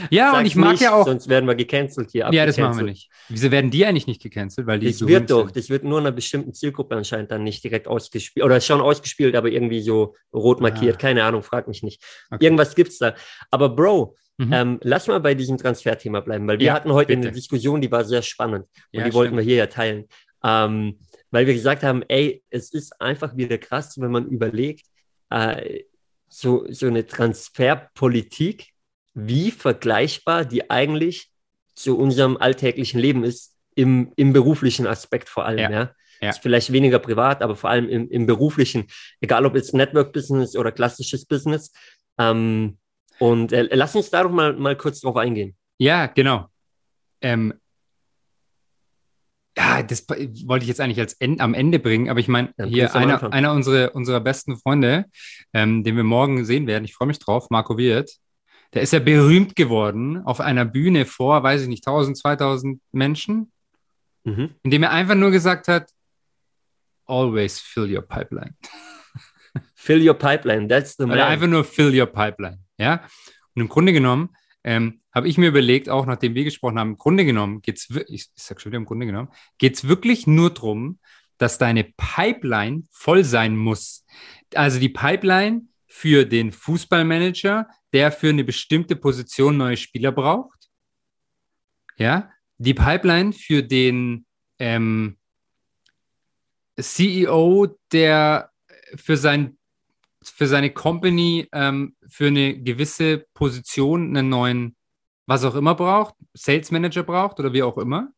ja, 0.09 0.31
Sag's 0.31 0.39
und 0.39 0.45
ich 0.45 0.55
mag 0.55 0.71
nicht, 0.71 0.81
ja 0.81 0.93
auch. 0.93 1.05
Sonst 1.05 1.29
werden 1.29 1.47
wir 1.47 1.55
gecancelt 1.55 2.11
hier. 2.11 2.29
Ja, 2.31 2.45
das 2.45 2.57
machen 2.57 2.77
wir 2.77 2.85
nicht. 2.85 3.09
Wieso 3.27 3.51
werden 3.51 3.71
die 3.71 3.85
eigentlich 3.85 4.07
nicht 4.07 4.21
gecancelt? 4.21 4.67
Weil 4.67 4.79
die 4.79 4.87
das 4.87 4.97
so 4.99 5.07
wird 5.07 5.29
doch. 5.29 5.45
Sind. 5.45 5.57
Das 5.57 5.69
wird 5.69 5.83
nur 5.83 5.99
einer 5.99 6.11
bestimmten 6.11 6.53
Zielgruppe 6.53 6.95
anscheinend 6.95 7.31
dann 7.31 7.43
nicht 7.43 7.63
direkt 7.63 7.87
ausgespielt. 7.87 8.45
Oder 8.45 8.61
schon 8.61 8.81
ausgespielt, 8.81 9.35
aber 9.35 9.49
irgendwie 9.49 9.81
so 9.81 10.15
rot 10.33 10.61
markiert. 10.61 10.95
Ah. 10.95 10.99
Keine 10.99 11.23
Ahnung, 11.23 11.43
frag 11.43 11.67
mich 11.67 11.83
nicht. 11.83 12.03
Okay. 12.29 12.45
Irgendwas 12.45 12.75
gibt's 12.75 12.99
da. 12.99 13.15
Aber 13.51 13.69
Bro, 13.69 14.15
Mhm. 14.39 14.53
Ähm, 14.53 14.79
lass 14.83 15.07
mal 15.07 15.19
bei 15.19 15.35
diesem 15.35 15.57
Transferthema 15.57 16.21
bleiben, 16.21 16.47
weil 16.47 16.59
wir 16.59 16.67
ja, 16.67 16.73
hatten 16.73 16.93
heute 16.93 17.07
bitte. 17.07 17.27
eine 17.27 17.31
Diskussion, 17.33 17.81
die 17.81 17.91
war 17.91 18.05
sehr 18.05 18.21
spannend 18.21 18.67
und 18.93 18.99
ja, 18.99 19.03
die 19.03 19.13
wollten 19.13 19.35
wir 19.35 19.43
hier 19.43 19.57
ja 19.57 19.67
teilen. 19.67 20.05
Ähm, 20.41 20.97
weil 21.31 21.47
wir 21.47 21.53
gesagt 21.53 21.83
haben, 21.83 22.03
ey, 22.07 22.43
es 22.49 22.71
ist 22.73 23.01
einfach 23.01 23.37
wieder 23.37 23.57
krass, 23.57 23.99
wenn 23.99 24.11
man 24.11 24.27
überlegt, 24.27 24.85
äh, 25.29 25.83
so, 26.27 26.65
so 26.69 26.87
eine 26.87 27.05
Transferpolitik, 27.05 28.69
wie 29.13 29.51
vergleichbar 29.51 30.45
die 30.45 30.69
eigentlich 30.69 31.31
zu 31.75 31.97
unserem 31.97 32.37
alltäglichen 32.37 32.99
Leben 32.99 33.23
ist, 33.23 33.55
im, 33.75 34.11
im 34.15 34.33
beruflichen 34.33 34.87
Aspekt 34.87 35.29
vor 35.29 35.45
allem, 35.45 35.59
ja. 35.59 35.71
ja? 35.71 35.95
ja. 36.21 36.29
Ist 36.29 36.41
vielleicht 36.41 36.71
weniger 36.71 36.99
privat, 36.99 37.41
aber 37.41 37.55
vor 37.55 37.69
allem 37.69 37.87
im, 37.87 38.09
im 38.09 38.25
beruflichen, 38.25 38.87
egal 39.21 39.45
ob 39.45 39.55
jetzt 39.55 39.73
Network-Business 39.73 40.55
oder 40.55 40.71
klassisches 40.71 41.25
Business. 41.25 41.71
Ähm, 42.17 42.77
und 43.19 43.53
äh, 43.53 43.67
lass 43.71 43.95
uns 43.95 44.09
da 44.09 44.23
doch 44.23 44.31
mal, 44.31 44.53
mal 44.53 44.75
kurz 44.75 45.01
drauf 45.01 45.15
eingehen. 45.15 45.55
Ja, 45.77 46.07
genau. 46.07 46.47
Ähm, 47.21 47.53
ja, 49.59 49.83
das 49.83 50.07
wollte 50.07 50.63
ich 50.63 50.69
jetzt 50.69 50.79
eigentlich 50.79 50.99
als 50.99 51.13
End, 51.15 51.41
am 51.41 51.53
Ende 51.53 51.79
bringen, 51.79 52.09
aber 52.09 52.21
ich 52.21 52.29
meine, 52.29 52.53
hier 52.65 52.95
einer, 52.95 53.33
einer 53.33 53.51
unserer, 53.51 53.93
unserer 53.93 54.21
besten 54.21 54.57
Freunde, 54.57 55.05
ähm, 55.53 55.83
den 55.83 55.97
wir 55.97 56.05
morgen 56.05 56.45
sehen 56.45 56.65
werden, 56.65 56.85
ich 56.85 56.93
freue 56.95 57.09
mich 57.09 57.19
drauf, 57.19 57.49
Marco 57.49 57.77
Wirth, 57.77 58.19
der 58.73 58.83
ist 58.83 58.93
ja 58.93 58.99
berühmt 58.99 59.57
geworden 59.57 60.23
auf 60.25 60.39
einer 60.39 60.63
Bühne 60.63 61.05
vor, 61.05 61.43
weiß 61.43 61.63
ich 61.63 61.67
nicht, 61.67 61.85
1000, 61.85 62.17
2000 62.17 62.81
Menschen, 62.93 63.51
mhm. 64.23 64.51
indem 64.63 64.83
er 64.83 64.91
einfach 64.91 65.15
nur 65.15 65.31
gesagt 65.31 65.67
hat, 65.67 65.89
always 67.05 67.59
fill 67.59 67.93
your 67.93 68.03
pipeline. 68.03 68.55
Fill 69.75 70.07
your 70.07 70.13
pipeline, 70.13 70.69
that's 70.69 70.95
the 70.95 71.03
man. 71.03 71.13
Oder 71.13 71.27
einfach 71.27 71.47
nur 71.47 71.65
fill 71.65 71.99
your 71.99 72.05
pipeline, 72.05 72.59
ja. 72.77 73.03
Und 73.55 73.63
im 73.63 73.67
Grunde 73.67 73.91
genommen 73.91 74.29
ähm, 74.63 75.01
habe 75.13 75.27
ich 75.27 75.37
mir 75.37 75.47
überlegt, 75.47 75.89
auch 75.89 76.05
nachdem 76.05 76.35
wir 76.35 76.43
gesprochen 76.43 76.79
haben, 76.79 76.91
im 76.91 76.97
Grunde 76.97 77.25
genommen 77.25 77.61
geht 77.61 77.77
es, 77.77 77.89
ich, 77.89 78.27
ich 78.35 78.43
sag 78.43 78.59
schon 78.61 78.71
wieder 78.71 78.77
im 78.77 78.85
Grunde 78.85 79.05
genommen, 79.05 79.29
geht 79.57 79.75
es 79.75 79.87
wirklich 79.87 80.27
nur 80.27 80.53
darum, 80.53 80.99
dass 81.37 81.57
deine 81.57 81.85
Pipeline 81.85 82.83
voll 82.91 83.23
sein 83.23 83.55
muss. 83.55 84.05
Also 84.53 84.79
die 84.79 84.89
Pipeline 84.89 85.67
für 85.87 86.25
den 86.25 86.51
Fußballmanager, 86.51 87.67
der 87.93 88.11
für 88.11 88.29
eine 88.29 88.43
bestimmte 88.43 88.95
Position 88.95 89.57
neue 89.57 89.77
Spieler 89.77 90.11
braucht. 90.11 90.69
Ja, 91.97 92.31
die 92.57 92.73
Pipeline 92.73 93.33
für 93.33 93.63
den 93.63 94.25
ähm, 94.59 95.17
CEO, 96.79 97.77
der 97.91 98.51
für 98.95 99.17
sein 99.17 99.58
für 100.23 100.47
seine 100.47 100.71
Company 100.71 101.47
ähm, 101.51 101.95
für 102.07 102.27
eine 102.27 102.59
gewisse 102.59 103.25
Position 103.33 104.15
einen 104.15 104.29
neuen, 104.29 104.75
was 105.25 105.43
auch 105.43 105.55
immer 105.55 105.75
braucht, 105.75 106.15
Sales 106.33 106.71
Manager 106.71 107.03
braucht 107.03 107.39
oder 107.39 107.53
wie 107.53 107.63
auch 107.63 107.77
immer. 107.77 108.09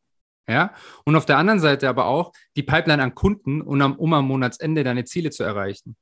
Ja, 0.48 0.74
und 1.06 1.16
auf 1.16 1.26
der 1.26 1.38
anderen 1.38 1.60
Seite 1.60 1.88
aber 1.88 2.06
auch 2.08 2.34
die 2.58 2.64
Pipeline 2.64 3.02
an 3.02 3.16
Kunden, 3.16 3.62
um 3.62 3.80
am, 3.82 3.96
um 3.96 4.14
am 4.14 4.26
Monatsende 4.26 4.84
deine 4.84 5.06
Ziele 5.06 5.30
zu 5.30 5.44
erreichen. 5.44 5.96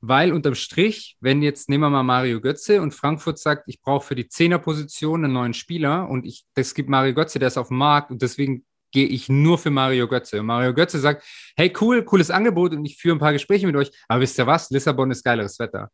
Weil 0.00 0.32
unterm 0.32 0.54
Strich, 0.54 1.16
wenn 1.20 1.42
jetzt 1.42 1.68
nehmen 1.68 1.82
wir 1.82 1.90
mal 1.90 2.02
Mario 2.02 2.40
Götze 2.40 2.80
und 2.82 2.92
Frankfurt 2.92 3.38
sagt, 3.38 3.64
ich 3.68 3.80
brauche 3.80 4.06
für 4.06 4.14
die 4.14 4.28
Zehnerposition 4.28 5.24
einen 5.24 5.32
neuen 5.32 5.54
Spieler 5.54 6.08
und 6.08 6.24
ich, 6.26 6.44
das 6.54 6.74
gibt 6.74 6.88
Mario 6.88 7.14
Götze, 7.14 7.38
der 7.38 7.48
ist 7.48 7.58
auf 7.58 7.68
dem 7.68 7.76
Markt 7.76 8.10
und 8.10 8.22
deswegen 8.22 8.64
gehe 8.92 9.06
ich 9.06 9.28
nur 9.28 9.58
für 9.58 9.70
Mario 9.70 10.06
Götze. 10.06 10.40
Und 10.40 10.46
Mario 10.46 10.72
Götze 10.72 11.00
sagt, 11.00 11.24
hey, 11.56 11.72
cool, 11.80 12.04
cooles 12.04 12.30
Angebot 12.30 12.72
und 12.72 12.84
ich 12.84 12.96
führe 12.96 13.16
ein 13.16 13.18
paar 13.18 13.32
Gespräche 13.32 13.66
mit 13.66 13.74
euch, 13.74 13.90
aber 14.08 14.20
wisst 14.20 14.38
ihr 14.38 14.46
was, 14.46 14.70
Lissabon 14.70 15.10
ist 15.10 15.24
geileres 15.24 15.58
Wetter. 15.58 15.90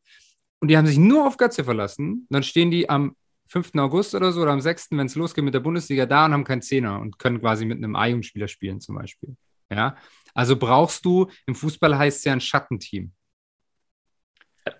Und 0.60 0.68
die 0.68 0.76
haben 0.76 0.86
sich 0.86 0.98
nur 0.98 1.26
auf 1.26 1.36
Götze 1.36 1.64
verlassen, 1.64 2.26
dann 2.30 2.42
stehen 2.42 2.70
die 2.70 2.90
am 2.90 3.16
5. 3.48 3.76
August 3.76 4.14
oder 4.14 4.32
so 4.32 4.42
oder 4.42 4.52
am 4.52 4.60
6., 4.60 4.88
wenn 4.90 5.06
es 5.06 5.14
losgeht 5.14 5.44
mit 5.44 5.54
der 5.54 5.60
Bundesliga, 5.60 6.04
da 6.04 6.26
und 6.26 6.32
haben 6.32 6.44
keinen 6.44 6.62
Zehner 6.62 7.00
und 7.00 7.18
können 7.18 7.40
quasi 7.40 7.64
mit 7.64 7.78
einem 7.78 7.96
A-Jugendspieler 7.96 8.48
spielen 8.48 8.80
zum 8.80 8.96
Beispiel. 8.96 9.36
Ja, 9.70 9.96
also 10.34 10.56
brauchst 10.56 11.04
du, 11.04 11.28
im 11.46 11.54
Fußball 11.54 11.96
heißt 11.96 12.18
es 12.18 12.24
ja 12.24 12.32
ein 12.32 12.40
Schattenteam. 12.40 13.12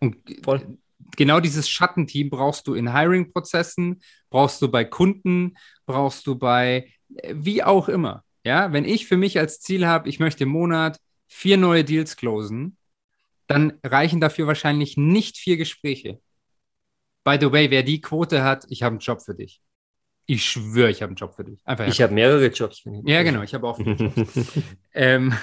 Und 0.00 0.16
Voll. 0.44 0.78
Genau 1.16 1.40
dieses 1.40 1.68
Schattenteam 1.68 2.30
brauchst 2.30 2.66
du 2.66 2.74
in 2.74 2.92
Hiring-Prozessen, 2.92 4.02
brauchst 4.30 4.60
du 4.62 4.68
bei 4.70 4.84
Kunden, 4.84 5.56
brauchst 5.86 6.26
du 6.26 6.36
bei 6.36 6.92
äh, 7.16 7.34
wie 7.36 7.62
auch 7.62 7.88
immer. 7.88 8.24
Ja, 8.44 8.72
wenn 8.72 8.84
ich 8.84 9.06
für 9.06 9.16
mich 9.16 9.38
als 9.38 9.60
Ziel 9.60 9.86
habe, 9.86 10.08
ich 10.08 10.20
möchte 10.20 10.44
im 10.44 10.50
Monat 10.50 10.98
vier 11.26 11.56
neue 11.56 11.84
Deals 11.84 12.16
closen, 12.16 12.76
dann 13.46 13.74
reichen 13.84 14.20
dafür 14.20 14.46
wahrscheinlich 14.46 14.96
nicht 14.96 15.36
vier 15.36 15.56
Gespräche. 15.56 16.20
By 17.24 17.36
the 17.40 17.52
way, 17.52 17.70
wer 17.70 17.82
die 17.82 18.00
Quote 18.00 18.42
hat, 18.42 18.66
ich 18.68 18.82
habe 18.82 18.94
einen 18.94 19.00
Job 19.00 19.20
für 19.22 19.34
dich. 19.34 19.60
Ich 20.26 20.44
schwöre, 20.44 20.90
ich 20.90 21.02
habe 21.02 21.10
einen 21.10 21.16
Job 21.16 21.34
für 21.34 21.44
dich. 21.44 21.60
Einfach 21.64 21.86
ich 21.86 22.00
habe 22.00 22.14
mehrere 22.14 22.46
Jobs 22.48 22.80
für 22.80 22.90
dich. 22.90 23.02
Ja, 23.06 23.22
genau, 23.22 23.42
ich 23.42 23.54
habe 23.54 23.66
auch 23.66 23.78
ähm, 24.94 25.34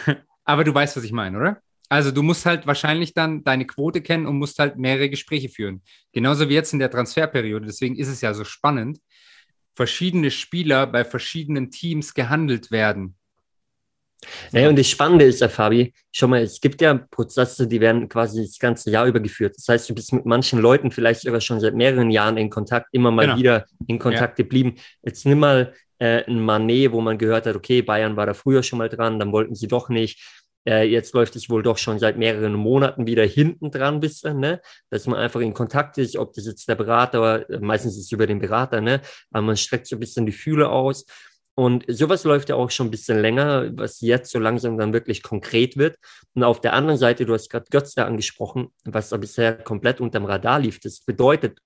aber 0.44 0.64
du 0.64 0.74
weißt, 0.74 0.96
was 0.96 1.04
ich 1.04 1.12
meine, 1.12 1.38
oder? 1.38 1.62
Also 1.96 2.12
du 2.12 2.24
musst 2.24 2.46
halt 2.46 2.68
wahrscheinlich 2.68 3.14
dann 3.14 3.46
deine 3.46 3.66
Quote 3.66 4.02
kennen 4.02 4.26
und 4.26 4.38
musst 4.38 4.60
halt 4.60 4.78
mehrere 4.78 5.10
Gespräche 5.10 5.48
führen. 5.48 5.82
Genauso 6.12 6.50
wie 6.50 6.54
jetzt 6.54 6.74
in 6.74 6.80
der 6.80 6.92
Transferperiode. 6.92 7.66
Deswegen 7.66 7.96
ist 7.96 8.10
es 8.10 8.20
ja 8.20 8.34
so 8.34 8.44
spannend. 8.44 9.00
Verschiedene 9.74 10.30
Spieler 10.30 10.88
bei 10.88 11.06
verschiedenen 11.06 11.72
Teams 11.72 12.14
gehandelt 12.14 12.70
werden. 12.70 13.16
Naja, 14.52 14.68
und 14.68 14.78
das 14.78 14.90
Spannende 14.90 15.24
ist 15.24 15.40
ja, 15.40 15.48
Fabi, 15.48 15.94
schon 16.12 16.32
mal, 16.32 16.42
es 16.42 16.60
gibt 16.60 16.82
ja 16.82 16.96
Prozesse, 16.96 17.66
die 17.66 17.80
werden 17.80 18.10
quasi 18.10 18.42
das 18.42 18.60
ganze 18.60 18.92
Jahr 18.92 19.06
über 19.06 19.22
geführt. 19.22 19.56
Das 19.56 19.70
heißt, 19.70 19.90
du 19.90 19.96
bist 19.96 20.12
mit 20.12 20.26
manchen 20.26 20.60
Leuten 20.60 20.92
vielleicht 20.92 21.22
sogar 21.22 21.40
schon 21.40 21.62
seit 21.62 21.76
mehreren 21.76 22.12
Jahren 22.12 22.36
in 22.36 22.50
Kontakt, 22.50 22.88
immer 22.92 23.12
mal 23.12 23.28
genau. 23.28 23.38
wieder 23.38 23.66
in 23.88 24.00
Kontakt 24.00 24.38
ja. 24.38 24.44
geblieben. 24.44 24.76
Jetzt 25.02 25.26
nimm 25.26 25.40
mal 25.40 25.74
äh, 26.00 26.26
ein 26.26 26.42
Manet, 26.42 26.92
wo 26.92 27.00
man 27.00 27.18
gehört 27.18 27.46
hat, 27.46 27.56
okay, 27.56 27.82
Bayern 27.82 28.18
war 28.18 28.26
da 28.26 28.34
früher 28.34 28.64
schon 28.64 28.80
mal 28.80 28.90
dran, 28.90 29.18
dann 29.18 29.32
wollten 29.32 29.56
sie 29.56 29.70
doch 29.70 29.88
nicht. 29.88 30.44
Äh, 30.68 30.90
jetzt 30.90 31.14
läuft 31.14 31.36
es 31.36 31.50
wohl 31.50 31.64
doch 31.64 31.78
schon 31.78 32.00
seit 32.00 32.18
mehreren 32.18 32.54
Monaten 32.54 33.06
wieder 33.06 33.24
hinten 33.24 33.72
dran 33.72 34.00
bisschen, 34.00 34.40
ne? 34.40 34.62
dass 34.90 35.06
man 35.08 35.20
einfach 35.20 35.42
in 35.42 35.54
Kontakt 35.54 35.98
ist, 35.98 36.18
ob 36.18 36.34
das 36.34 36.46
jetzt 36.46 36.68
der 36.68 36.76
Berater, 36.76 37.46
meistens 37.62 37.98
ist 37.98 38.06
es 38.06 38.12
über 38.12 38.28
den 38.28 38.40
Berater, 38.40 38.82
ne? 38.82 39.02
aber 39.32 39.44
man 39.44 39.58
streckt 39.58 39.88
so 39.88 39.96
ein 39.96 40.00
bisschen 40.00 40.26
die 40.26 40.32
Fühle 40.32 40.70
aus. 40.70 41.06
Und 41.58 41.86
sowas 41.88 42.26
läuft 42.26 42.50
ja 42.50 42.56
auch 42.56 42.70
schon 42.70 42.88
ein 42.88 42.92
bisschen 42.92 43.22
länger, 43.22 43.72
was 43.78 44.02
jetzt 44.02 44.30
so 44.30 44.40
langsam 44.40 44.78
dann 44.78 44.92
wirklich 44.92 45.24
konkret 45.24 45.78
wird. 45.78 45.98
Und 46.34 46.44
auf 46.44 46.60
der 46.60 46.74
anderen 46.74 47.00
Seite, 47.00 47.26
du 47.26 47.34
hast 47.34 47.50
gerade 47.50 47.68
Götze 47.72 48.04
angesprochen, 48.04 48.74
was 48.84 49.10
da 49.10 49.18
bisher 49.18 49.54
komplett 49.54 50.02
unterm 50.02 50.26
Radar 50.26 50.60
lief. 50.60 50.82
Das 50.82 51.00
bedeutet, 51.00 51.60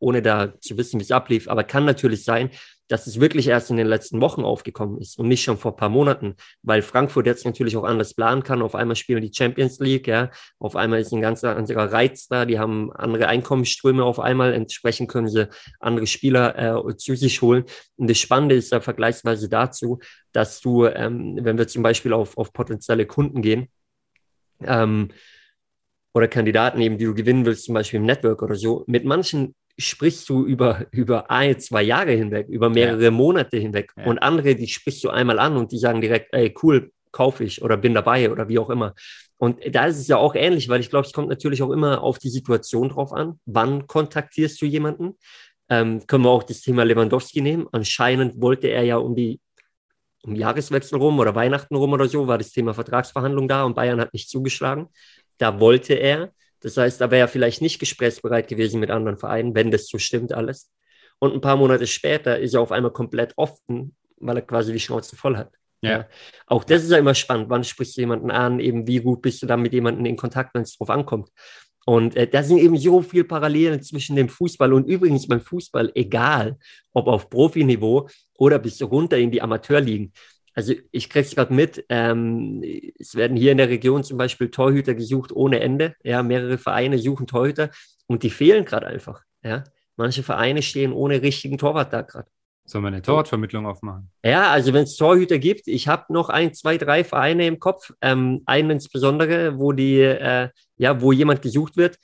ohne 0.00 0.20
da 0.20 0.58
zu 0.60 0.76
wissen, 0.76 0.98
wie 0.98 1.04
es 1.04 1.12
ablief. 1.12 1.48
Aber 1.48 1.62
kann 1.62 1.84
natürlich 1.84 2.24
sein, 2.24 2.50
dass 2.88 3.06
es 3.06 3.20
wirklich 3.20 3.48
erst 3.48 3.70
in 3.70 3.76
den 3.76 3.86
letzten 3.86 4.20
Wochen 4.20 4.44
aufgekommen 4.44 4.98
ist 4.98 5.18
und 5.18 5.28
nicht 5.28 5.42
schon 5.42 5.58
vor 5.58 5.72
ein 5.72 5.76
paar 5.76 5.88
Monaten, 5.88 6.36
weil 6.62 6.82
Frankfurt 6.82 7.26
jetzt 7.26 7.44
natürlich 7.44 7.76
auch 7.76 7.84
anders 7.84 8.14
planen 8.14 8.42
kann. 8.42 8.62
Auf 8.62 8.74
einmal 8.74 8.96
spielen 8.96 9.22
die 9.22 9.32
Champions 9.32 9.78
League, 9.80 10.06
ja. 10.06 10.30
Auf 10.58 10.76
einmal 10.76 11.00
ist 11.00 11.12
ein 11.12 11.20
ganz 11.20 11.42
anderer 11.44 11.92
Reiz 11.92 12.28
da. 12.28 12.44
Die 12.44 12.58
haben 12.58 12.92
andere 12.92 13.28
Einkommensströme 13.28 14.04
auf 14.04 14.20
einmal. 14.20 14.52
Entsprechend 14.52 15.08
können 15.08 15.28
sie 15.28 15.48
andere 15.80 16.06
Spieler 16.06 16.86
äh, 16.86 16.96
zu 16.96 17.16
sich 17.16 17.42
holen. 17.42 17.64
Und 17.96 18.08
das 18.08 18.18
Spannende 18.18 18.54
ist 18.54 18.72
ja 18.72 18.80
vergleichsweise 18.80 19.48
dazu, 19.48 19.98
dass 20.32 20.60
du, 20.60 20.86
ähm, 20.86 21.38
wenn 21.42 21.58
wir 21.58 21.66
zum 21.68 21.82
Beispiel 21.82 22.12
auf, 22.12 22.36
auf 22.36 22.52
potenzielle 22.52 23.06
Kunden 23.06 23.42
gehen, 23.42 23.68
ähm, 24.62 25.08
oder 26.14 26.28
Kandidaten 26.28 26.80
eben, 26.80 26.96
die 26.96 27.04
du 27.04 27.14
gewinnen 27.14 27.44
willst, 27.44 27.64
zum 27.64 27.74
Beispiel 27.74 28.00
im 28.00 28.06
Network 28.06 28.42
oder 28.42 28.54
so, 28.54 28.84
mit 28.86 29.04
manchen 29.04 29.54
sprichst 29.78 30.28
du 30.28 30.44
über, 30.44 30.86
über 30.90 31.30
ein, 31.30 31.58
zwei 31.60 31.82
Jahre 31.82 32.12
hinweg, 32.12 32.48
über 32.48 32.70
mehrere 32.70 33.04
ja. 33.04 33.10
Monate 33.10 33.58
hinweg. 33.58 33.92
Ja. 33.96 34.04
Und 34.04 34.18
andere, 34.18 34.54
die 34.54 34.68
sprichst 34.68 35.04
du 35.04 35.10
einmal 35.10 35.38
an 35.38 35.56
und 35.56 35.72
die 35.72 35.78
sagen 35.78 36.00
direkt, 36.00 36.32
ey, 36.32 36.54
cool, 36.62 36.92
kaufe 37.12 37.44
ich 37.44 37.62
oder 37.62 37.76
bin 37.76 37.94
dabei 37.94 38.30
oder 38.30 38.48
wie 38.48 38.58
auch 38.58 38.70
immer. 38.70 38.94
Und 39.38 39.58
da 39.74 39.86
ist 39.86 39.98
es 39.98 40.08
ja 40.08 40.16
auch 40.16 40.34
ähnlich, 40.34 40.68
weil 40.68 40.80
ich 40.80 40.90
glaube, 40.90 41.06
es 41.06 41.12
kommt 41.12 41.28
natürlich 41.28 41.62
auch 41.62 41.70
immer 41.70 42.02
auf 42.02 42.18
die 42.18 42.30
Situation 42.30 42.88
drauf 42.88 43.12
an. 43.12 43.38
Wann 43.44 43.86
kontaktierst 43.86 44.60
du 44.60 44.66
jemanden? 44.66 45.16
Ähm, 45.68 46.06
können 46.06 46.24
wir 46.24 46.30
auch 46.30 46.42
das 46.42 46.60
Thema 46.60 46.84
Lewandowski 46.84 47.40
nehmen. 47.40 47.66
Anscheinend 47.72 48.40
wollte 48.40 48.68
er 48.68 48.84
ja 48.84 48.96
um 48.96 49.14
die 49.14 49.40
um 50.22 50.34
Jahreswechsel 50.34 50.98
rum 50.98 51.18
oder 51.18 51.34
Weihnachten 51.34 51.76
rum 51.76 51.92
oder 51.92 52.08
so, 52.08 52.26
war 52.26 52.38
das 52.38 52.50
Thema 52.50 52.74
Vertragsverhandlung 52.74 53.46
da 53.46 53.64
und 53.64 53.74
Bayern 53.74 54.00
hat 54.00 54.12
nicht 54.12 54.28
zugeschlagen. 54.28 54.88
Da 55.38 55.60
wollte 55.60 55.94
er. 55.94 56.32
Das 56.60 56.76
heißt, 56.76 57.00
da 57.00 57.10
wäre 57.10 57.22
er 57.22 57.28
vielleicht 57.28 57.62
nicht 57.62 57.78
gesprächsbereit 57.78 58.48
gewesen 58.48 58.80
mit 58.80 58.90
anderen 58.90 59.18
Vereinen, 59.18 59.54
wenn 59.54 59.70
das 59.70 59.88
so 59.88 59.98
stimmt 59.98 60.32
alles. 60.32 60.70
Und 61.18 61.32
ein 61.32 61.40
paar 61.40 61.56
Monate 61.56 61.86
später 61.86 62.38
ist 62.38 62.54
er 62.54 62.60
auf 62.60 62.72
einmal 62.72 62.92
komplett 62.92 63.32
offen, 63.36 63.96
weil 64.18 64.36
er 64.36 64.42
quasi 64.42 64.72
die 64.72 64.80
Schnauze 64.80 65.16
voll 65.16 65.36
hat. 65.36 65.52
Ja. 65.82 65.90
ja. 65.90 66.08
Auch 66.46 66.64
das 66.64 66.84
ist 66.84 66.90
ja 66.90 66.98
immer 66.98 67.14
spannend. 67.14 67.50
Wann 67.50 67.64
sprichst 67.64 67.96
du 67.96 68.00
jemanden 68.00 68.30
an? 68.30 68.60
Eben, 68.60 68.86
wie 68.86 69.00
gut 69.00 69.22
bist 69.22 69.42
du 69.42 69.46
dann 69.46 69.62
mit 69.62 69.72
jemandem 69.72 70.06
in 70.06 70.16
Kontakt, 70.16 70.54
wenn 70.54 70.62
es 70.62 70.76
drauf 70.76 70.90
ankommt? 70.90 71.30
Und 71.86 72.16
äh, 72.16 72.26
da 72.26 72.42
sind 72.42 72.58
eben 72.58 72.76
so 72.76 73.00
viele 73.00 73.24
Parallelen 73.24 73.80
zwischen 73.80 74.16
dem 74.16 74.28
Fußball 74.28 74.72
und 74.72 74.88
übrigens 74.88 75.28
beim 75.28 75.40
Fußball, 75.40 75.92
egal 75.94 76.58
ob 76.92 77.06
auf 77.06 77.30
Profiniveau 77.30 78.08
oder 78.34 78.58
bis 78.58 78.82
runter 78.82 79.16
in 79.18 79.30
die 79.30 79.40
Amateurligen. 79.40 80.12
Also 80.56 80.72
ich 80.90 81.10
kriege 81.10 81.26
es 81.26 81.34
gerade 81.34 81.52
mit, 81.52 81.84
ähm, 81.90 82.64
es 82.98 83.14
werden 83.14 83.36
hier 83.36 83.52
in 83.52 83.58
der 83.58 83.68
Region 83.68 84.02
zum 84.02 84.16
Beispiel 84.16 84.50
Torhüter 84.50 84.94
gesucht 84.94 85.30
ohne 85.30 85.60
Ende. 85.60 85.94
Ja, 86.02 86.22
mehrere 86.22 86.56
Vereine 86.56 86.98
suchen 86.98 87.26
Torhüter 87.26 87.70
und 88.06 88.22
die 88.22 88.30
fehlen 88.30 88.64
gerade 88.64 88.86
einfach. 88.86 89.22
Ja, 89.44 89.64
manche 89.96 90.22
Vereine 90.22 90.62
stehen 90.62 90.92
ohne 90.92 91.20
richtigen 91.20 91.58
Torwart 91.58 91.92
da 91.92 92.00
gerade. 92.00 92.28
Sollen 92.64 92.84
wir 92.84 92.88
eine 92.88 93.02
Torwartvermittlung 93.02 93.66
aufmachen? 93.66 94.10
Ja, 94.24 94.50
also 94.50 94.72
wenn 94.72 94.84
es 94.84 94.96
Torhüter 94.96 95.38
gibt, 95.38 95.68
ich 95.68 95.88
habe 95.88 96.12
noch 96.12 96.30
ein, 96.30 96.54
zwei, 96.54 96.78
drei 96.78 97.04
Vereine 97.04 97.46
im 97.46 97.60
Kopf. 97.60 97.92
Ähm, 98.00 98.42
einen 98.46 98.70
insbesondere, 98.70 99.58
wo 99.58 99.72
die, 99.72 100.00
äh, 100.00 100.48
ja, 100.78 101.00
wo 101.00 101.12
jemand 101.12 101.42
gesucht 101.42 101.76
wird. 101.76 101.98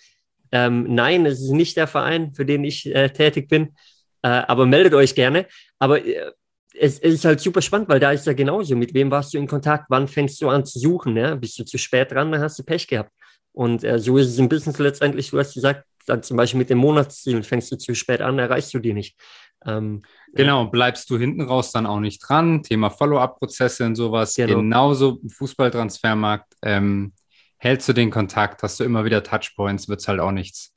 Ähm, 0.52 0.94
nein, 0.94 1.24
es 1.24 1.40
ist 1.40 1.50
nicht 1.50 1.78
der 1.78 1.88
Verein, 1.88 2.32
für 2.34 2.44
den 2.44 2.62
ich 2.64 2.86
äh, 2.94 3.08
tätig 3.08 3.48
bin. 3.48 3.74
Äh, 4.22 4.28
aber 4.28 4.66
meldet 4.66 4.94
euch 4.94 5.14
gerne. 5.14 5.46
Aber 5.80 6.04
äh, 6.04 6.30
es, 6.74 6.98
es, 6.98 7.14
ist 7.14 7.24
halt 7.24 7.40
super 7.40 7.62
spannend, 7.62 7.88
weil 7.88 8.00
da 8.00 8.12
ist 8.12 8.26
ja 8.26 8.32
genauso. 8.32 8.76
Mit 8.76 8.94
wem 8.94 9.10
warst 9.10 9.34
du 9.34 9.38
in 9.38 9.46
Kontakt? 9.46 9.86
Wann 9.88 10.08
fängst 10.08 10.40
du 10.40 10.48
an 10.48 10.64
zu 10.64 10.78
suchen? 10.78 11.16
Ja? 11.16 11.34
Bist 11.34 11.58
du 11.58 11.64
zu 11.64 11.78
spät 11.78 12.12
dran, 12.12 12.32
dann 12.32 12.40
hast 12.40 12.58
du 12.58 12.64
Pech 12.64 12.86
gehabt. 12.86 13.12
Und 13.52 13.84
äh, 13.84 13.98
so 13.98 14.16
ist 14.16 14.28
es 14.28 14.38
im 14.38 14.48
Business 14.48 14.78
letztendlich. 14.78 15.30
Du 15.30 15.38
hast 15.38 15.54
gesagt, 15.54 15.84
dann 16.06 16.22
zum 16.22 16.36
Beispiel 16.36 16.58
mit 16.58 16.70
dem 16.70 16.78
Monatsziel 16.78 17.42
fängst 17.42 17.70
du 17.70 17.76
zu 17.76 17.94
spät 17.94 18.22
an, 18.22 18.38
erreichst 18.38 18.72
du 18.74 18.78
die 18.78 18.92
nicht. 18.92 19.16
Ähm, 19.64 20.02
genau, 20.32 20.66
bleibst 20.66 21.08
du 21.10 21.18
hinten 21.18 21.42
raus 21.42 21.70
dann 21.70 21.86
auch 21.86 22.00
nicht 22.00 22.18
dran. 22.18 22.62
Thema 22.62 22.90
Follow-up-Prozesse 22.90 23.84
und 23.86 23.94
sowas. 23.94 24.34
Genau. 24.34 24.56
Genauso 24.56 25.20
im 25.22 25.30
Fußballtransfermarkt. 25.30 26.54
Ähm, 26.62 27.12
hältst 27.58 27.88
du 27.88 27.92
den 27.92 28.10
Kontakt, 28.10 28.62
hast 28.62 28.80
du 28.80 28.84
immer 28.84 29.04
wieder 29.04 29.22
Touchpoints, 29.22 29.88
wird 29.88 30.00
es 30.00 30.08
halt 30.08 30.20
auch 30.20 30.32
nichts. 30.32 30.72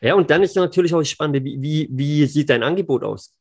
Ja, 0.00 0.14
und 0.14 0.30
dann 0.30 0.42
ist 0.42 0.56
natürlich 0.56 0.94
auch 0.94 1.02
spannend, 1.02 1.44
wie, 1.44 1.60
wie, 1.60 1.88
wie 1.90 2.26
sieht 2.26 2.50
dein 2.50 2.62
Angebot 2.62 3.02
aus? 3.02 3.34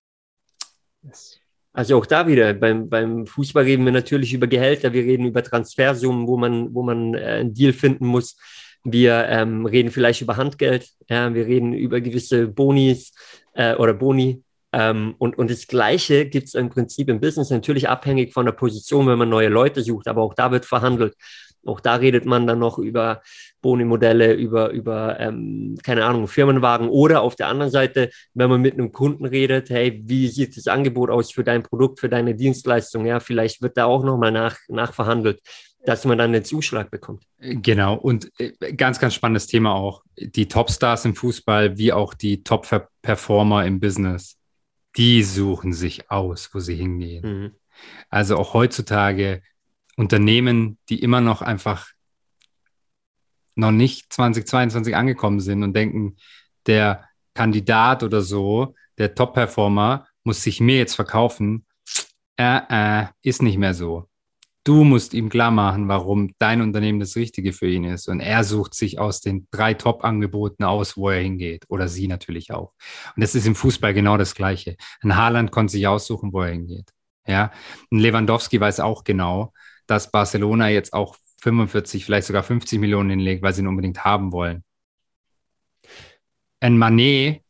Yes. 1.04 1.39
Also 1.74 1.98
auch 1.98 2.06
da 2.06 2.28
wieder, 2.28 2.54
beim, 2.54 2.90
beim 2.90 3.28
Fußball 3.28 3.64
reden 3.64 3.86
wir 3.86 3.92
natürlich 3.92 4.34
über 4.34 4.48
Gehälter, 4.48 4.92
wir 4.92 5.04
reden 5.04 5.26
über 5.26 5.44
Transfersummen, 5.44 6.28
wo 6.28 6.36
man, 6.36 6.74
wo 6.74 6.82
man 6.82 7.14
äh, 7.14 7.20
einen 7.20 7.54
Deal 7.54 7.74
finden 7.74 8.08
muss. 8.08 8.38
Wir 8.84 9.28
ähm, 9.28 9.66
reden 9.66 9.92
vielleicht 9.92 10.22
über 10.22 10.38
Handgeld, 10.38 10.90
ja, 11.10 11.34
wir 11.34 11.46
reden 11.46 11.74
über 11.74 12.02
gewisse 12.02 12.48
Bonis 12.48 13.14
äh, 13.54 13.76
oder 13.76 13.94
Boni. 13.94 14.42
Ähm, 14.72 15.16
und, 15.18 15.38
und 15.38 15.52
das 15.52 15.68
Gleiche 15.68 16.26
gibt 16.26 16.48
es 16.48 16.54
im 16.54 16.70
Prinzip 16.70 17.10
im 17.10 17.20
Business, 17.20 17.50
natürlich 17.50 17.90
abhängig 17.90 18.34
von 18.34 18.46
der 18.46 18.54
Position, 18.54 19.08
wenn 19.08 19.18
man 19.18 19.30
neue 19.30 19.50
Leute 19.50 19.82
sucht, 19.82 20.08
aber 20.08 20.22
auch 20.22 20.34
da 20.34 20.52
wird 20.52 20.66
verhandelt. 20.66 21.16
Auch 21.66 21.82
da 21.82 21.96
redet 21.96 22.26
man 22.26 22.48
dann 22.48 22.60
noch 22.60 22.78
über 22.78 23.22
Boni-Modelle, 23.62 24.34
über, 24.34 24.70
über 24.70 25.20
ähm, 25.20 25.78
keine 25.84 26.06
Ahnung, 26.06 26.28
Firmenwagen 26.28 26.90
oder 26.90 27.22
auf 27.22 27.36
der 27.36 27.48
anderen 27.48 27.72
Seite, 27.72 28.10
wenn 28.34 28.50
man 28.50 28.62
mit 28.62 28.74
einem 28.74 28.92
Kunden 28.92 29.26
redet, 29.26 29.70
hey, 29.70 30.02
wie 30.06 30.28
sieht 30.28 30.58
das 30.58 30.68
Angebot 30.68 31.10
aus 31.10 31.32
für 31.32 31.44
dein 31.44 31.64
Produkt, 31.64 32.00
für 32.00 32.10
deine 32.10 32.36
Dienstleistung? 32.36 33.06
Ja, 33.06 33.20
vielleicht 33.20 33.62
wird 33.62 33.78
da 33.78 33.86
auch 33.86 34.04
nochmal 34.04 34.32
nach, 34.32 34.58
nachverhandelt, 34.68 35.42
dass 35.86 36.06
man 36.06 36.18
dann 36.18 36.34
den 36.34 36.44
Zuschlag 36.44 36.92
bekommt. 36.92 37.24
Genau, 37.40 37.96
und 37.96 38.32
äh, 38.40 38.74
ganz, 38.74 39.00
ganz 39.00 39.14
spannendes 39.14 39.48
Thema 39.48 39.74
auch. 39.74 40.04
Die 40.18 40.48
Topstars 40.48 41.06
im 41.06 41.16
Fußball 41.16 41.78
wie 41.78 41.94
auch 41.94 42.14
die 42.14 42.44
Top-Performer 42.44 43.66
im 43.66 43.80
Business, 43.80 44.38
die 44.98 45.24
suchen 45.24 45.74
sich 45.74 46.10
aus, 46.12 46.50
wo 46.54 46.60
sie 46.60 46.76
hingehen. 46.76 47.24
Mhm. 47.24 47.52
Also 48.10 48.38
auch 48.38 48.54
heutzutage 48.54 49.42
Unternehmen, 49.96 50.78
die 50.90 51.02
immer 51.02 51.22
noch 51.22 51.42
einfach 51.42 51.90
noch 53.60 53.72
nicht 53.72 54.12
2022 54.12 54.96
angekommen 54.96 55.40
sind 55.40 55.64
und 55.64 55.76
denken, 55.76 56.18
der 56.66 57.06
Kandidat 57.34 58.04
oder 58.04 58.22
so, 58.22 58.76
der 58.98 59.16
Top-Performer, 59.16 60.08
muss 60.24 60.44
sich 60.44 60.60
mir 60.60 60.78
jetzt 60.78 60.96
verkaufen, 60.96 61.66
äh, 62.38 62.60
äh, 62.70 63.06
ist 63.22 63.42
nicht 63.42 63.58
mehr 63.58 63.74
so. 63.74 64.06
Du 64.66 64.84
musst 64.84 65.14
ihm 65.14 65.30
klar 65.30 65.52
machen, 65.52 65.88
warum 65.88 66.32
dein 66.38 66.62
Unternehmen 66.62 67.00
das 67.00 67.16
Richtige 67.16 67.54
für 67.54 67.68
ihn 67.68 67.86
ist. 67.86 68.08
Und 68.08 68.20
er 68.20 68.44
sucht 68.44 68.76
sich 68.76 69.00
aus 69.00 69.22
den 69.22 69.48
drei 69.52 69.74
Top-Angeboten 69.74 70.64
aus, 70.64 70.98
wo 70.98 71.10
er 71.10 71.22
hingeht. 71.22 71.66
Oder 71.70 71.88
sie 71.88 72.08
natürlich 72.08 72.52
auch. 72.52 72.74
Und 73.16 73.24
das 73.24 73.36
ist 73.36 73.48
im 73.48 73.56
Fußball 73.56 73.94
genau 73.94 74.18
das 74.18 74.36
Gleiche. 74.36 74.76
Ein 75.02 75.16
Haaland 75.16 75.52
konnte 75.52 75.72
sich 75.72 75.88
aussuchen, 75.88 76.34
wo 76.34 76.42
er 76.42 76.52
hingeht. 76.52 76.92
Ja, 77.26 77.52
ein 77.92 78.00
Lewandowski 78.00 78.60
weiß 78.60 78.80
auch 78.82 79.04
genau, 79.04 79.54
dass 79.88 80.12
Barcelona 80.12 80.70
jetzt 80.70 80.94
auch 80.94 81.16
45, 81.42 82.06
vielleicht 82.06 82.28
sogar 82.28 82.44
50 82.44 82.80
Millionen 82.80 83.10
hinlegt, 83.12 83.42
weil 83.44 83.54
sie 83.54 83.62
ihn 83.62 83.68
unbedingt 83.68 84.04
haben 84.04 84.32
wollen. 84.32 84.64
Ein 86.60 86.78
Manet 86.78 87.42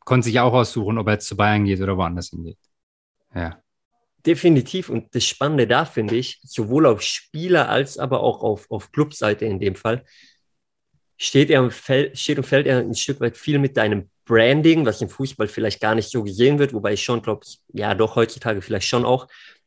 konnte 0.00 0.24
sich 0.24 0.40
auch 0.40 0.52
aussuchen, 0.52 0.98
ob 0.98 1.06
er 1.06 1.14
jetzt 1.14 1.26
zu 1.26 1.36
Bayern 1.36 1.64
geht 1.64 1.80
oder 1.80 1.96
woanders 1.96 2.30
hingeht. 2.30 2.58
Ja. 3.34 3.62
Definitiv. 4.24 4.88
Und 4.88 5.14
das 5.14 5.24
Spannende 5.24 5.66
da 5.66 5.84
finde 5.84 6.16
ich, 6.16 6.40
sowohl 6.44 6.86
auf 6.86 7.02
Spieler 7.02 7.68
als 7.68 7.98
aber 7.98 8.20
auch 8.20 8.42
auf, 8.42 8.70
auf 8.70 8.92
Clubseite 8.92 9.44
in 9.44 9.58
dem 9.58 9.74
Fall, 9.74 10.04
steht, 11.16 11.50
er 11.50 11.70
Feld, 11.70 12.18
steht 12.18 12.38
und 12.38 12.44
fällt 12.44 12.66
er 12.66 12.78
ein 12.78 12.94
Stück 12.94 13.20
weit 13.20 13.36
viel 13.36 13.58
mit 13.58 13.76
deinem 13.76 14.10
Branding, 14.24 14.86
was 14.86 15.02
im 15.02 15.08
Fußball 15.08 15.48
vielleicht 15.48 15.80
gar 15.80 15.94
nicht 15.94 16.10
so 16.10 16.22
gesehen 16.22 16.58
wird, 16.58 16.72
wobei 16.72 16.92
ich 16.92 17.02
schon 17.02 17.22
glaube, 17.22 17.44
ja, 17.72 17.94
doch 17.94 18.16
heutzutage 18.16 18.62
vielleicht 18.62 18.88
schon 18.88 19.04
auch. 19.04 19.26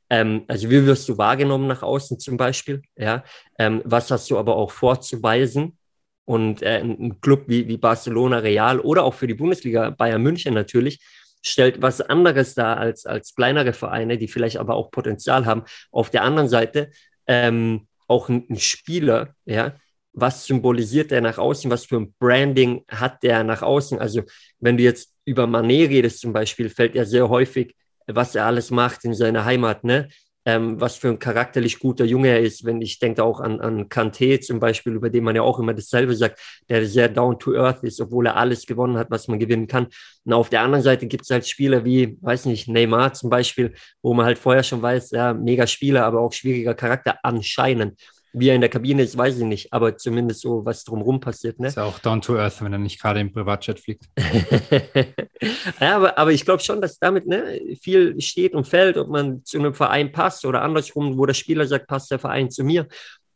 Ähm, 0.10 0.44
also 0.48 0.70
wie 0.70 0.86
wirst 0.86 1.10
du 1.10 1.18
wahrgenommen 1.18 1.68
nach 1.68 1.84
außen 1.84 2.20
zum 2.20 2.38
Beispiel? 2.38 2.82
Ja, 2.98 3.24
ähm, 3.60 3.82
was 3.86 4.12
hast 4.12 4.30
du 4.30 4.38
aber 4.38 4.56
auch 4.56 4.72
vorzuweisen? 4.72 5.78
Und 6.26 6.63
äh, 6.63 6.80
ein 6.80 7.22
Club 7.22 7.44
wie, 7.48 7.68
wie 7.68 7.78
Barcelona, 7.78 8.39
Real 8.39 8.80
oder 8.80 9.04
auch 9.04 9.13
für 9.13 9.28
die 9.28 9.36
Bundesliga 9.36 9.91
Bayern 9.91 10.24
München 10.24 10.56
natürlich 10.56 11.00
stellt 11.46 11.80
was 11.82 12.02
anderes 12.02 12.56
dar 12.56 12.78
als, 12.78 13.06
als 13.06 13.36
kleinere 13.36 13.74
Vereine, 13.74 14.18
die 14.18 14.28
vielleicht 14.28 14.58
aber 14.58 14.76
auch 14.76 14.89
Potenzial 14.89 15.46
haben. 15.46 15.63
Auf 15.91 16.10
der 16.10 16.24
anderen 16.24 16.50
Seite 16.50 16.89
ähm, 17.28 17.88
auch 18.08 18.30
ein, 18.30 18.46
ein 18.50 18.58
Spieler, 18.58 19.36
ja, 19.46 19.76
was 20.13 20.46
symbolisiert 20.46 21.12
der 21.12 21.22
nach 21.22 21.38
außen, 21.38 21.70
was 21.70 21.86
für 21.86 21.98
ein 21.98 22.13
Branding 22.20 22.84
hat 22.88 23.22
der 23.22 23.44
nach 23.44 23.62
außen. 23.62 24.00
Also 24.00 24.24
wenn 24.60 24.78
du 24.78 24.84
jetzt 24.84 25.13
über 25.26 25.46
Manet 25.46 25.89
redest 25.89 26.20
zum 26.20 26.34
Beispiel, 26.34 26.70
fällt 26.70 26.96
er 26.96 27.06
sehr 27.06 27.30
häufig, 27.30 27.76
was 28.08 28.36
er 28.36 28.46
alles 28.46 28.72
macht 28.72 29.06
in 29.06 29.13
seiner 29.13 29.46
Heimat, 29.46 29.84
ne? 29.84 30.10
ähm, 30.46 30.80
was 30.80 30.96
für 30.96 31.10
ein 31.10 31.20
charakterlich 31.20 31.80
guter 31.80 32.06
Junge 32.06 32.30
er 32.30 32.39
ist. 32.41 32.65
Wenn 32.65 32.82
ich 32.82 33.00
denke 33.00 33.24
auch 33.24 33.39
an, 33.39 33.60
an 33.60 33.89
Kante 33.89 34.39
zum 34.39 34.60
Beispiel, 34.60 34.94
über 34.94 35.10
den 35.10 35.24
man 35.24 35.36
ja 35.36 35.41
auch 35.41 35.60
immer 35.60 35.74
dasselbe 35.74 36.15
sagt, 36.15 36.39
der 36.70 36.86
sehr 36.86 37.10
down 37.10 37.39
to 37.39 37.56
earth 37.56 37.84
ist, 37.84 38.00
obwohl 38.00 38.28
er 38.28 38.38
alles 38.38 38.65
gewonnen 38.65 38.98
hat, 38.98 39.10
was 39.10 39.28
man 39.28 39.39
gewinnen 39.39 39.68
kann. 39.68 39.88
Und 40.24 40.34
auf 40.34 40.50
der 40.50 40.62
anderen 40.62 40.84
Seite 40.84 41.08
gibt 41.08 41.24
es 41.24 41.32
halt 41.32 41.48
Spieler 41.48 41.84
wie, 41.84 42.18
weiß 42.22 42.46
nicht, 42.46 42.68
Neymar 42.68 43.13
zum 43.13 43.30
Beispiel, 43.30 43.74
wo 44.02 44.13
man 44.13 44.26
halt 44.26 44.38
vorher 44.38 44.63
schon 44.63 44.82
weiß, 44.82 45.12
ja, 45.12 45.34
mega 45.34 45.65
Spieler, 45.65 46.06
aber 46.06 46.22
auch 46.22 46.32
schwieriger 46.32 46.76
Charakter 46.76 47.18
anscheinend. 47.24 48.00
Wie 48.38 48.50
er 48.50 48.56
in 48.56 48.62
der 48.62 48.69
Kabine 48.69 49.04
ist, 49.04 49.17
weiß 49.17 49.38
ich 49.38 49.45
nicht, 49.45 49.71
aber 49.71 49.95
zumindest 49.95 50.41
so, 50.41 50.65
was 50.65 50.84
drumherum 50.84 51.19
passiert. 51.19 51.60
Ne? 51.60 51.67
Ist 51.67 51.78
ja 51.78 51.84
auch 51.84 52.00
down 52.00 52.21
to 52.21 52.36
earth, 52.38 52.62
wenn 52.62 52.74
er 52.74 52.80
nicht 52.80 53.02
gerade 53.02 53.21
im 53.21 53.32
Privatjet 53.32 53.80
fliegt. 53.80 54.06
ja, 55.80 55.95
aber, 55.95 56.17
aber 56.17 56.32
ich 56.32 56.43
glaube 56.43 56.62
schon, 56.62 56.82
dass 56.82 57.00
damit 57.00 57.28
ne, 57.28 57.62
viel 57.82 58.19
steht 58.19 58.54
und 58.54 58.67
fällt, 58.67 58.98
ob 58.98 59.08
man 59.08 59.43
zu 59.45 59.58
einem 59.58 59.74
Verein 59.74 60.12
passt 60.12 60.45
oder 60.45 60.62
andersrum, 60.63 61.17
wo 61.17 61.26
der 61.26 61.34
Spieler 61.34 61.65
sagt, 61.65 61.88
passt 61.88 62.12
der 62.12 62.19
Verein 62.19 62.52
zu 62.52 62.63
mir. 62.63 62.88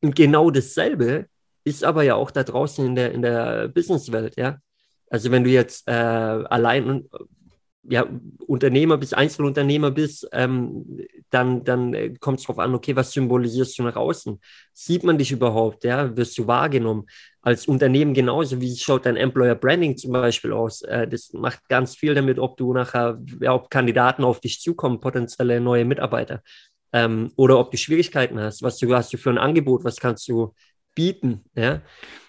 Und 0.01 0.15
genau 0.15 0.51
dasselbe 0.51 1.27
ist 1.63 1.83
aber 1.83 2.03
ja 2.03 2.15
auch 2.15 2.31
da 2.31 2.43
draußen 2.43 2.85
in 2.85 2.95
der, 2.95 3.11
in 3.13 3.21
der 3.21 3.67
Businesswelt, 3.69 4.35
ja. 4.37 4.57
Also 5.09 5.31
wenn 5.31 5.43
du 5.43 5.49
jetzt 5.49 5.87
äh, 5.87 5.91
allein 5.91 7.09
ja, 7.83 8.05
Unternehmer 8.45 8.97
bist, 8.97 9.13
Einzelunternehmer 9.15 9.91
bist, 9.91 10.27
ähm, 10.33 10.99
dann, 11.29 11.63
dann 11.63 11.93
äh, 11.93 12.13
kommt 12.19 12.39
es 12.39 12.45
darauf 12.45 12.59
an, 12.59 12.75
okay, 12.75 12.95
was 12.95 13.11
symbolisierst 13.11 13.79
du 13.79 13.83
nach 13.83 13.95
außen? 13.95 14.39
Sieht 14.73 15.03
man 15.03 15.17
dich 15.17 15.31
überhaupt? 15.31 15.83
Ja? 15.83 16.15
Wirst 16.15 16.37
du 16.37 16.47
wahrgenommen? 16.47 17.05
Als 17.41 17.67
Unternehmen 17.67 18.13
genauso, 18.13 18.59
wie 18.59 18.75
schaut 18.75 19.05
dein 19.05 19.15
Employer 19.15 19.55
Branding 19.55 19.95
zum 19.97 20.11
Beispiel 20.11 20.51
aus? 20.51 20.81
Äh, 20.81 21.07
das 21.07 21.31
macht 21.33 21.67
ganz 21.69 21.95
viel 21.95 22.13
damit, 22.13 22.37
ob 22.37 22.57
du 22.57 22.73
nachher, 22.73 23.19
ja, 23.39 23.53
ob 23.53 23.69
Kandidaten 23.69 24.23
auf 24.23 24.41
dich 24.41 24.59
zukommen, 24.59 24.99
potenzielle 24.99 25.61
neue 25.61 25.85
Mitarbeiter. 25.85 26.41
Ähm, 26.91 27.31
oder 27.37 27.59
ob 27.59 27.71
du 27.71 27.77
Schwierigkeiten 27.77 28.39
hast. 28.39 28.61
Was 28.61 28.77
du, 28.77 28.93
hast 28.93 29.13
du 29.13 29.17
für 29.17 29.29
ein 29.29 29.37
Angebot? 29.37 29.83
Was 29.83 29.97
kannst 29.97 30.27
du 30.27 30.53
bieten? 30.95 31.45
Ja? 31.55 31.81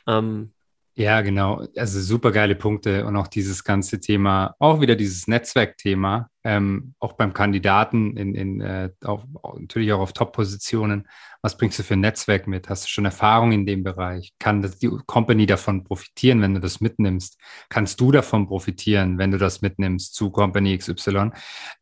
Ähm, 0.06 0.52
ja, 1.00 1.22
genau. 1.22 1.66
Also 1.76 1.98
super 2.00 2.30
geile 2.30 2.54
Punkte 2.54 3.06
und 3.06 3.16
auch 3.16 3.26
dieses 3.26 3.64
ganze 3.64 4.00
Thema, 4.00 4.54
auch 4.58 4.82
wieder 4.82 4.96
dieses 4.96 5.26
Netzwerkthema, 5.28 6.28
ähm, 6.44 6.92
auch 6.98 7.14
beim 7.14 7.32
Kandidaten 7.32 8.18
in, 8.18 8.34
in 8.34 8.60
äh, 8.60 8.90
auf, 9.02 9.22
natürlich 9.58 9.94
auch 9.94 10.00
auf 10.00 10.12
Top-Positionen. 10.12 11.08
Was 11.40 11.56
bringst 11.56 11.78
du 11.78 11.84
für 11.84 11.94
ein 11.94 12.00
Netzwerk 12.00 12.46
mit? 12.46 12.68
Hast 12.68 12.84
du 12.84 12.88
schon 12.88 13.06
Erfahrung 13.06 13.52
in 13.52 13.64
dem 13.64 13.82
Bereich? 13.82 14.34
Kann 14.38 14.60
das, 14.60 14.78
die 14.78 14.90
Company 15.06 15.46
davon 15.46 15.84
profitieren, 15.84 16.42
wenn 16.42 16.52
du 16.52 16.60
das 16.60 16.82
mitnimmst? 16.82 17.38
Kannst 17.70 17.98
du 17.98 18.12
davon 18.12 18.46
profitieren, 18.46 19.16
wenn 19.16 19.30
du 19.30 19.38
das 19.38 19.62
mitnimmst 19.62 20.14
zu 20.14 20.30
Company 20.30 20.76
XY? 20.76 21.30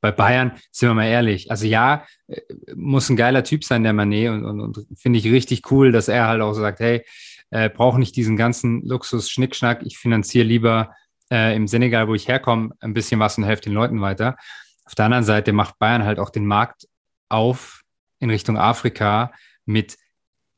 Bei 0.00 0.12
Bayern, 0.12 0.52
sind 0.70 0.90
wir 0.90 0.94
mal 0.94 1.08
ehrlich, 1.08 1.50
also 1.50 1.66
ja, 1.66 2.04
äh, 2.28 2.40
muss 2.76 3.10
ein 3.10 3.16
geiler 3.16 3.42
Typ 3.42 3.64
sein, 3.64 3.82
der 3.82 3.94
Manet 3.94 4.30
und, 4.30 4.44
und, 4.44 4.60
und 4.60 4.86
finde 4.96 5.18
ich 5.18 5.24
richtig 5.24 5.72
cool, 5.72 5.90
dass 5.90 6.06
er 6.06 6.28
halt 6.28 6.40
auch 6.40 6.52
sagt, 6.52 6.78
hey, 6.78 7.04
äh, 7.50 7.70
brauche 7.70 7.98
nicht 7.98 8.16
diesen 8.16 8.36
ganzen 8.36 8.82
Luxus-Schnickschnack. 8.84 9.82
Ich 9.84 9.98
finanziere 9.98 10.46
lieber 10.46 10.94
äh, 11.30 11.54
im 11.56 11.66
Senegal, 11.66 12.08
wo 12.08 12.14
ich 12.14 12.28
herkomme, 12.28 12.70
ein 12.80 12.94
bisschen 12.94 13.20
was 13.20 13.38
und 13.38 13.44
helfe 13.44 13.62
den 13.62 13.72
Leuten 13.72 14.00
weiter. 14.00 14.36
Auf 14.84 14.94
der 14.94 15.06
anderen 15.06 15.24
Seite 15.24 15.52
macht 15.52 15.78
Bayern 15.78 16.04
halt 16.04 16.18
auch 16.18 16.30
den 16.30 16.46
Markt 16.46 16.88
auf 17.28 17.82
in 18.20 18.30
Richtung 18.30 18.56
Afrika 18.56 19.32
mit 19.64 19.98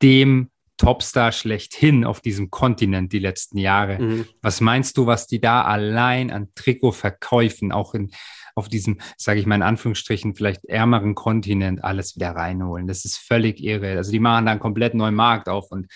dem 0.02 0.50
Topstar 0.76 1.32
schlechthin 1.32 2.04
auf 2.04 2.22
diesem 2.22 2.50
Kontinent 2.50 3.12
die 3.12 3.18
letzten 3.18 3.58
Jahre. 3.58 3.98
Mhm. 3.98 4.26
Was 4.40 4.62
meinst 4.62 4.96
du, 4.96 5.06
was 5.06 5.26
die 5.26 5.40
da 5.40 5.62
allein 5.62 6.30
an 6.30 6.48
Trikot 6.54 6.92
verkaufen, 6.92 7.70
auch 7.70 7.92
in, 7.92 8.12
auf 8.54 8.68
diesem, 8.68 8.98
sage 9.18 9.40
ich 9.40 9.46
mal 9.46 9.56
in 9.56 9.62
Anführungsstrichen, 9.62 10.34
vielleicht 10.34 10.64
ärmeren 10.64 11.14
Kontinent 11.14 11.84
alles 11.84 12.16
wieder 12.16 12.30
reinholen? 12.30 12.86
Das 12.86 13.04
ist 13.04 13.18
völlig 13.18 13.62
irre. 13.62 13.98
Also 13.98 14.10
die 14.10 14.20
machen 14.20 14.46
da 14.46 14.52
einen 14.52 14.60
komplett 14.60 14.94
neuen 14.94 15.14
Markt 15.14 15.50
auf 15.50 15.70
und 15.70 15.86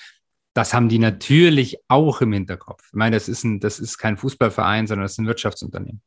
das 0.55 0.73
haben 0.73 0.89
die 0.89 1.01
natürlich 1.01 1.79
auch 1.89 2.21
im 2.21 2.33
Hinterkopf. 2.33 2.87
Ich 2.87 2.95
meine, 2.95 3.17
das 3.17 3.29
ist, 3.29 3.45
ein, 3.45 3.61
das 3.61 3.81
ist 3.81 3.99
kein 3.99 4.17
Fußballverein, 4.17 4.87
sondern 4.87 5.05
das 5.05 5.13
ist 5.13 5.19
ein 5.19 5.27
Wirtschaftsunternehmen. 5.27 6.01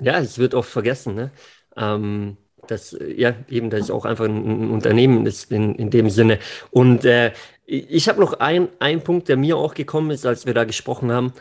Ja, 0.00 0.18
es 0.18 0.38
wird 0.38 0.54
oft 0.54 0.70
vergessen, 0.70 1.14
ne? 1.14 1.30
Ähm, 1.76 2.38
dass, 2.66 2.96
ja, 2.98 3.34
eben, 3.48 3.68
dass 3.68 3.82
es 3.82 3.90
auch 3.90 4.06
einfach 4.06 4.24
ein, 4.24 4.64
ein 4.64 4.70
Unternehmen 4.70 5.26
ist 5.26 5.52
in, 5.52 5.74
in 5.74 5.90
dem 5.90 6.08
Sinne. 6.08 6.38
Und 6.70 7.04
äh, 7.04 7.32
ich 7.66 8.08
habe 8.08 8.20
noch 8.20 8.40
einen 8.40 9.02
Punkt, 9.02 9.28
der 9.28 9.36
mir 9.36 9.56
auch 9.56 9.74
gekommen 9.74 10.10
ist, 10.10 10.24
als 10.24 10.46
wir 10.46 10.54
da 10.54 10.64
gesprochen 10.64 11.12
haben. 11.12 11.32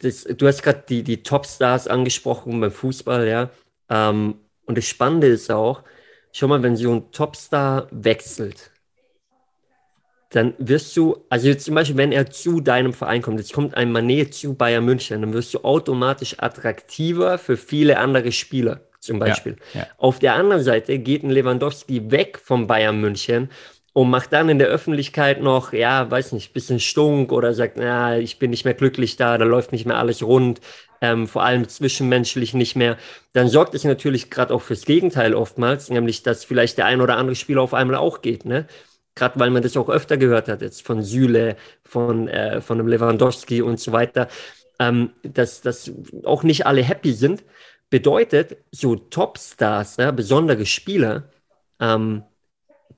Das, 0.00 0.24
du 0.24 0.46
hast 0.46 0.62
gerade 0.62 0.84
die, 0.88 1.02
die 1.02 1.22
Topstars 1.22 1.86
angesprochen 1.86 2.58
beim 2.60 2.70
Fußball, 2.70 3.28
ja. 3.28 3.50
Ähm, 3.90 4.36
und 4.64 4.78
das 4.78 4.86
Spannende 4.86 5.26
ist 5.26 5.50
auch, 5.50 5.82
schau 6.32 6.48
mal, 6.48 6.62
wenn 6.62 6.76
so 6.76 6.94
ein 6.94 7.10
Topstar 7.12 7.88
wechselt, 7.90 8.70
dann 10.30 10.54
wirst 10.58 10.96
du, 10.96 11.24
also 11.28 11.48
jetzt 11.48 11.64
zum 11.64 11.74
Beispiel, 11.74 11.96
wenn 11.96 12.12
er 12.12 12.30
zu 12.30 12.60
deinem 12.60 12.92
Verein 12.92 13.22
kommt, 13.22 13.38
jetzt 13.38 13.52
kommt 13.52 13.76
ein 13.76 13.92
Manet 13.92 14.34
zu 14.34 14.54
Bayern 14.54 14.84
München, 14.84 15.20
dann 15.20 15.32
wirst 15.32 15.54
du 15.54 15.60
automatisch 15.60 16.36
attraktiver 16.38 17.38
für 17.38 17.56
viele 17.56 17.98
andere 17.98 18.32
Spieler, 18.32 18.80
zum 18.98 19.18
Beispiel. 19.18 19.56
Ja, 19.72 19.80
ja. 19.80 19.86
Auf 19.98 20.18
der 20.18 20.34
anderen 20.34 20.62
Seite 20.62 20.98
geht 20.98 21.22
ein 21.22 21.30
Lewandowski 21.30 22.10
weg 22.10 22.40
vom 22.42 22.66
Bayern 22.66 23.00
München 23.00 23.50
und 23.92 24.10
macht 24.10 24.32
dann 24.32 24.48
in 24.48 24.58
der 24.58 24.68
Öffentlichkeit 24.68 25.40
noch, 25.40 25.72
ja, 25.72 26.10
weiß 26.10 26.32
nicht, 26.32 26.52
bisschen 26.52 26.80
stunk 26.80 27.32
oder 27.32 27.54
sagt, 27.54 27.78
na, 27.78 28.18
ich 28.18 28.38
bin 28.38 28.50
nicht 28.50 28.64
mehr 28.64 28.74
glücklich 28.74 29.16
da, 29.16 29.38
da 29.38 29.44
läuft 29.44 29.72
nicht 29.72 29.86
mehr 29.86 29.96
alles 29.96 30.22
rund, 30.22 30.60
ähm, 31.00 31.26
vor 31.26 31.44
allem 31.44 31.68
zwischenmenschlich 31.68 32.52
nicht 32.52 32.76
mehr, 32.76 32.98
dann 33.32 33.48
sorgt 33.48 33.74
es 33.74 33.84
natürlich 33.84 34.28
gerade 34.28 34.52
auch 34.52 34.60
fürs 34.60 34.84
Gegenteil 34.84 35.34
oftmals, 35.34 35.88
nämlich, 35.88 36.22
dass 36.22 36.44
vielleicht 36.44 36.78
der 36.78 36.86
ein 36.86 37.00
oder 37.00 37.16
andere 37.16 37.36
Spieler 37.36 37.62
auf 37.62 37.74
einmal 37.74 37.96
auch 37.96 38.22
geht, 38.22 38.44
ne? 38.44 38.66
Gerade 39.16 39.40
weil 39.40 39.50
man 39.50 39.62
das 39.62 39.76
auch 39.76 39.88
öfter 39.88 40.16
gehört 40.16 40.46
hat, 40.46 40.62
jetzt 40.62 40.86
von 40.86 41.02
Süle, 41.02 41.56
von, 41.82 42.28
äh, 42.28 42.60
von 42.60 42.78
einem 42.78 42.86
Lewandowski 42.88 43.62
und 43.62 43.80
so 43.80 43.90
weiter, 43.90 44.28
ähm, 44.78 45.10
dass, 45.24 45.62
dass 45.62 45.90
auch 46.24 46.44
nicht 46.44 46.66
alle 46.66 46.82
happy 46.82 47.12
sind, 47.12 47.42
bedeutet, 47.90 48.58
so 48.70 48.94
Topstars, 48.96 49.96
ja, 49.96 50.10
besondere 50.10 50.66
Spieler, 50.66 51.30
ähm, 51.80 52.22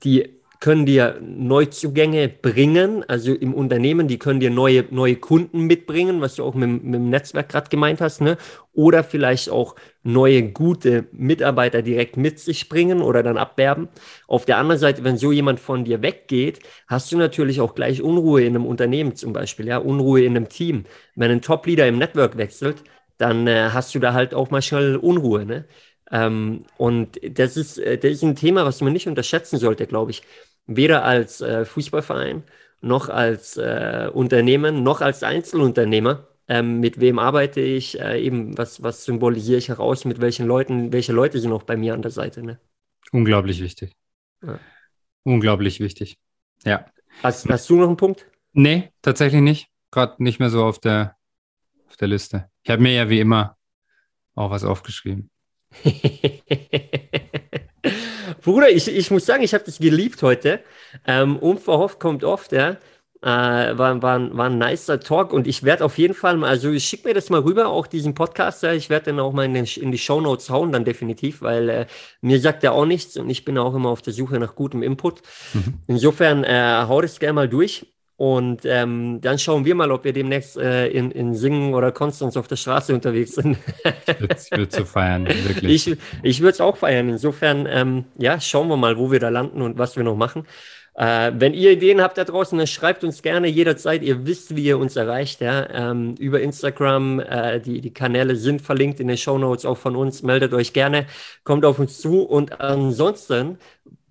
die 0.03 0.38
können 0.59 0.85
dir 0.85 1.19
Neuzugänge 1.21 2.27
bringen, 2.27 3.05
also 3.07 3.33
im 3.33 3.53
Unternehmen, 3.53 4.09
die 4.09 4.19
können 4.19 4.41
dir 4.41 4.49
neue, 4.49 4.85
neue 4.91 5.15
Kunden 5.15 5.61
mitbringen, 5.67 6.19
was 6.19 6.35
du 6.35 6.43
auch 6.43 6.53
mit, 6.53 6.83
mit 6.83 6.95
dem 6.95 7.09
Netzwerk 7.09 7.47
gerade 7.49 7.69
gemeint 7.69 8.01
hast, 8.01 8.19
ne? 8.19 8.37
oder 8.73 9.03
vielleicht 9.03 9.49
auch 9.49 9.75
neue 10.03 10.51
gute 10.51 11.07
Mitarbeiter 11.11 11.81
direkt 11.81 12.17
mit 12.17 12.39
sich 12.39 12.67
bringen 12.69 13.01
oder 13.01 13.23
dann 13.23 13.37
abwerben. 13.37 13.89
Auf 14.27 14.45
der 14.45 14.57
anderen 14.57 14.79
Seite, 14.79 15.03
wenn 15.03 15.17
so 15.17 15.31
jemand 15.31 15.59
von 15.59 15.85
dir 15.85 16.01
weggeht, 16.01 16.59
hast 16.87 17.11
du 17.11 17.17
natürlich 17.17 17.61
auch 17.61 17.75
gleich 17.75 18.01
Unruhe 18.01 18.41
in 18.41 18.55
einem 18.55 18.65
Unternehmen 18.65 19.15
zum 19.15 19.33
Beispiel, 19.33 19.67
ja, 19.67 19.77
Unruhe 19.77 20.23
in 20.23 20.35
einem 20.35 20.49
Team. 20.49 20.85
Wenn 21.15 21.31
ein 21.31 21.41
Top-Leader 21.41 21.87
im 21.87 21.97
Network 21.97 22.37
wechselt, 22.37 22.83
dann 23.17 23.47
äh, 23.47 23.69
hast 23.73 23.93
du 23.95 23.99
da 23.99 24.13
halt 24.13 24.33
auch 24.33 24.49
mal 24.49 24.61
schnell 24.61 24.95
Unruhe, 24.97 25.45
ne? 25.45 25.65
Ähm, 26.11 26.65
und 26.77 27.19
das 27.37 27.55
ist, 27.57 27.77
äh, 27.77 27.97
das 27.97 28.11
ist 28.11 28.23
ein 28.23 28.35
Thema, 28.35 28.65
was 28.65 28.81
man 28.81 28.93
nicht 28.93 29.07
unterschätzen 29.07 29.57
sollte, 29.59 29.85
glaube 29.87 30.11
ich. 30.11 30.23
Weder 30.71 31.03
als 31.03 31.41
äh, 31.41 31.65
Fußballverein, 31.65 32.43
noch 32.81 33.09
als 33.09 33.57
äh, 33.57 34.09
Unternehmen, 34.13 34.83
noch 34.83 35.01
als 35.01 35.23
Einzelunternehmer. 35.23 36.27
Ähm, 36.47 36.79
mit 36.79 36.99
wem 36.99 37.17
arbeite 37.17 37.59
ich? 37.59 37.99
Äh, 37.99 38.21
eben, 38.21 38.55
was, 38.57 38.83
was 38.83 39.03
symbolisiere 39.03 39.57
ich 39.57 39.69
heraus? 39.69 40.05
Mit 40.05 40.21
welchen 40.21 40.45
Leuten? 40.45 40.93
Welche 40.93 41.11
Leute 41.11 41.39
sind 41.39 41.51
auch 41.51 41.63
bei 41.63 41.75
mir 41.75 41.95
an 41.95 42.03
der 42.03 42.11
Seite? 42.11 42.43
Ne? 42.43 42.59
Unglaublich 43.11 43.61
wichtig. 43.61 43.95
Ja. 44.43 44.59
Unglaublich 45.23 45.79
wichtig. 45.79 46.19
Ja. 46.63 46.85
Hast, 47.23 47.49
hast 47.49 47.69
du 47.69 47.75
noch 47.75 47.87
einen 47.87 47.97
Punkt? 47.97 48.27
Nee, 48.53 48.91
tatsächlich 49.01 49.41
nicht. 49.41 49.67
Gerade 49.89 50.23
nicht 50.23 50.39
mehr 50.39 50.51
so 50.51 50.63
auf 50.63 50.79
der, 50.79 51.17
auf 51.87 51.97
der 51.97 52.07
Liste. 52.07 52.49
Ich 52.61 52.69
habe 52.69 52.81
mir 52.81 52.93
ja 52.93 53.09
wie 53.09 53.19
immer 53.19 53.57
auch 54.35 54.51
was 54.51 54.63
aufgeschrieben. 54.63 55.31
Bruder, 58.49 58.71
ich, 58.71 58.87
ich 58.87 59.11
muss 59.11 59.27
sagen, 59.27 59.43
ich 59.43 59.53
habe 59.53 59.63
das 59.63 59.77
geliebt 59.77 60.23
heute. 60.23 60.61
Ähm, 61.05 61.37
unverhofft 61.37 61.99
kommt 61.99 62.23
oft, 62.23 62.51
ja. 62.51 62.77
Äh, 63.21 63.27
war, 63.27 64.01
war, 64.01 64.37
war 64.37 64.49
ein 64.49 64.57
nicer 64.57 64.99
Talk 64.99 65.33
und 65.33 65.45
ich 65.45 65.61
werde 65.61 65.85
auf 65.85 65.99
jeden 65.99 66.15
Fall 66.15 66.35
mal, 66.37 66.49
also 66.49 66.71
ich 66.71 66.85
schicke 66.85 67.09
mir 67.09 67.13
das 67.13 67.29
mal 67.29 67.41
rüber, 67.41 67.67
auch 67.67 67.85
diesen 67.85 68.15
Podcast, 68.15 68.63
ja. 68.63 68.73
ich 68.73 68.89
werde 68.89 69.11
den 69.11 69.19
auch 69.19 69.33
mal 69.33 69.45
in, 69.45 69.53
den, 69.53 69.65
in 69.65 69.91
die 69.91 69.99
Show 69.99 70.19
Notes 70.19 70.49
hauen, 70.49 70.71
dann 70.71 70.83
definitiv, 70.83 71.43
weil 71.43 71.69
äh, 71.69 71.85
mir 72.21 72.39
sagt 72.39 72.63
er 72.63 72.73
auch 72.73 72.85
nichts 72.85 73.17
und 73.17 73.29
ich 73.29 73.45
bin 73.45 73.55
auch 73.59 73.75
immer 73.75 73.89
auf 73.89 74.01
der 74.01 74.13
Suche 74.13 74.39
nach 74.39 74.55
gutem 74.55 74.81
Input. 74.81 75.21
Mhm. 75.53 75.75
Insofern 75.85 76.43
äh, 76.43 76.85
hau 76.87 77.01
das 77.01 77.19
gerne 77.19 77.33
mal 77.33 77.49
durch. 77.49 77.85
Und 78.19 78.65
ähm, 78.65 79.21
dann 79.21 79.39
schauen 79.39 79.63
wir 79.63 79.75
mal, 79.75 79.93
ob 79.93 80.03
wir 80.03 80.11
demnächst 80.11 80.57
äh, 80.57 80.89
in, 80.89 81.09
in 81.09 81.33
Singen 81.35 81.73
oder 81.73 81.93
Konstanz 81.93 82.35
auf 82.35 82.49
der 82.49 82.57
Straße 82.57 82.93
unterwegs 82.93 83.35
sind. 83.35 83.57
ich 83.85 84.51
würde 84.51 84.77
es 84.77 84.89
feiern, 84.89 85.25
wirklich. 85.47 85.87
Ich, 85.87 85.97
ich 86.21 86.41
würde 86.41 86.51
es 86.51 86.59
auch 86.59 86.75
feiern. 86.75 87.07
Insofern, 87.07 87.65
ähm, 87.71 88.03
ja, 88.17 88.41
schauen 88.41 88.67
wir 88.67 88.75
mal, 88.75 88.97
wo 88.97 89.09
wir 89.09 89.21
da 89.21 89.29
landen 89.29 89.61
und 89.61 89.77
was 89.77 89.95
wir 89.95 90.03
noch 90.03 90.17
machen. 90.17 90.45
Äh, 90.95 91.31
wenn 91.35 91.53
ihr 91.53 91.71
Ideen 91.71 92.01
habt 92.01 92.17
da 92.17 92.25
draußen, 92.25 92.57
dann 92.57 92.67
schreibt 92.67 93.05
uns 93.05 93.21
gerne 93.21 93.47
jederzeit. 93.47 94.03
Ihr 94.03 94.25
wisst, 94.25 94.53
wie 94.53 94.65
ihr 94.65 94.79
uns 94.79 94.97
erreicht. 94.97 95.39
Ja? 95.39 95.69
Ähm, 95.69 96.15
über 96.19 96.41
Instagram. 96.41 97.21
Äh, 97.21 97.61
die, 97.61 97.79
die 97.79 97.93
Kanäle 97.93 98.35
sind 98.35 98.61
verlinkt 98.61 98.99
in 98.99 99.07
den 99.07 99.15
Show 99.15 99.37
Notes 99.37 99.63
auch 99.63 99.77
von 99.77 99.95
uns. 99.95 100.23
Meldet 100.23 100.53
euch 100.53 100.73
gerne, 100.73 101.05
kommt 101.45 101.63
auf 101.63 101.79
uns 101.79 102.01
zu. 102.01 102.23
Und 102.23 102.59
ansonsten 102.59 103.59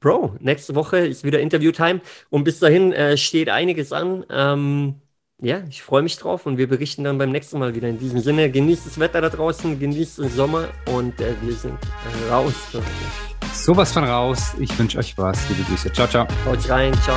Bro, 0.00 0.36
nächste 0.40 0.74
Woche 0.74 0.98
ist 0.98 1.24
wieder 1.24 1.40
Interview-Time 1.40 2.00
und 2.30 2.44
bis 2.44 2.58
dahin 2.58 2.92
äh, 2.92 3.16
steht 3.16 3.48
einiges 3.48 3.92
an. 3.92 4.24
Ähm, 4.30 4.94
ja, 5.40 5.62
ich 5.68 5.82
freue 5.82 6.02
mich 6.02 6.16
drauf 6.16 6.46
und 6.46 6.58
wir 6.58 6.68
berichten 6.68 7.04
dann 7.04 7.18
beim 7.18 7.30
nächsten 7.30 7.58
Mal 7.58 7.74
wieder. 7.74 7.88
In 7.88 7.98
diesem 7.98 8.20
Sinne, 8.20 8.50
genießt 8.50 8.86
das 8.86 8.98
Wetter 8.98 9.20
da 9.20 9.28
draußen, 9.28 9.78
genießt 9.78 10.18
den 10.18 10.30
Sommer 10.30 10.68
und 10.86 11.20
äh, 11.20 11.34
wir 11.42 11.54
sind 11.54 11.74
äh, 11.74 12.30
raus. 12.30 12.54
Sowas 13.52 13.92
von 13.92 14.04
raus. 14.04 14.54
Ich 14.58 14.76
wünsche 14.78 14.98
euch 14.98 15.16
was. 15.16 15.48
Liebe 15.48 15.62
Grüße. 15.62 15.92
Ciao, 15.92 16.08
ciao. 16.08 16.26
Haut 16.44 16.68
rein. 16.68 16.92
Ciao. 17.04 17.16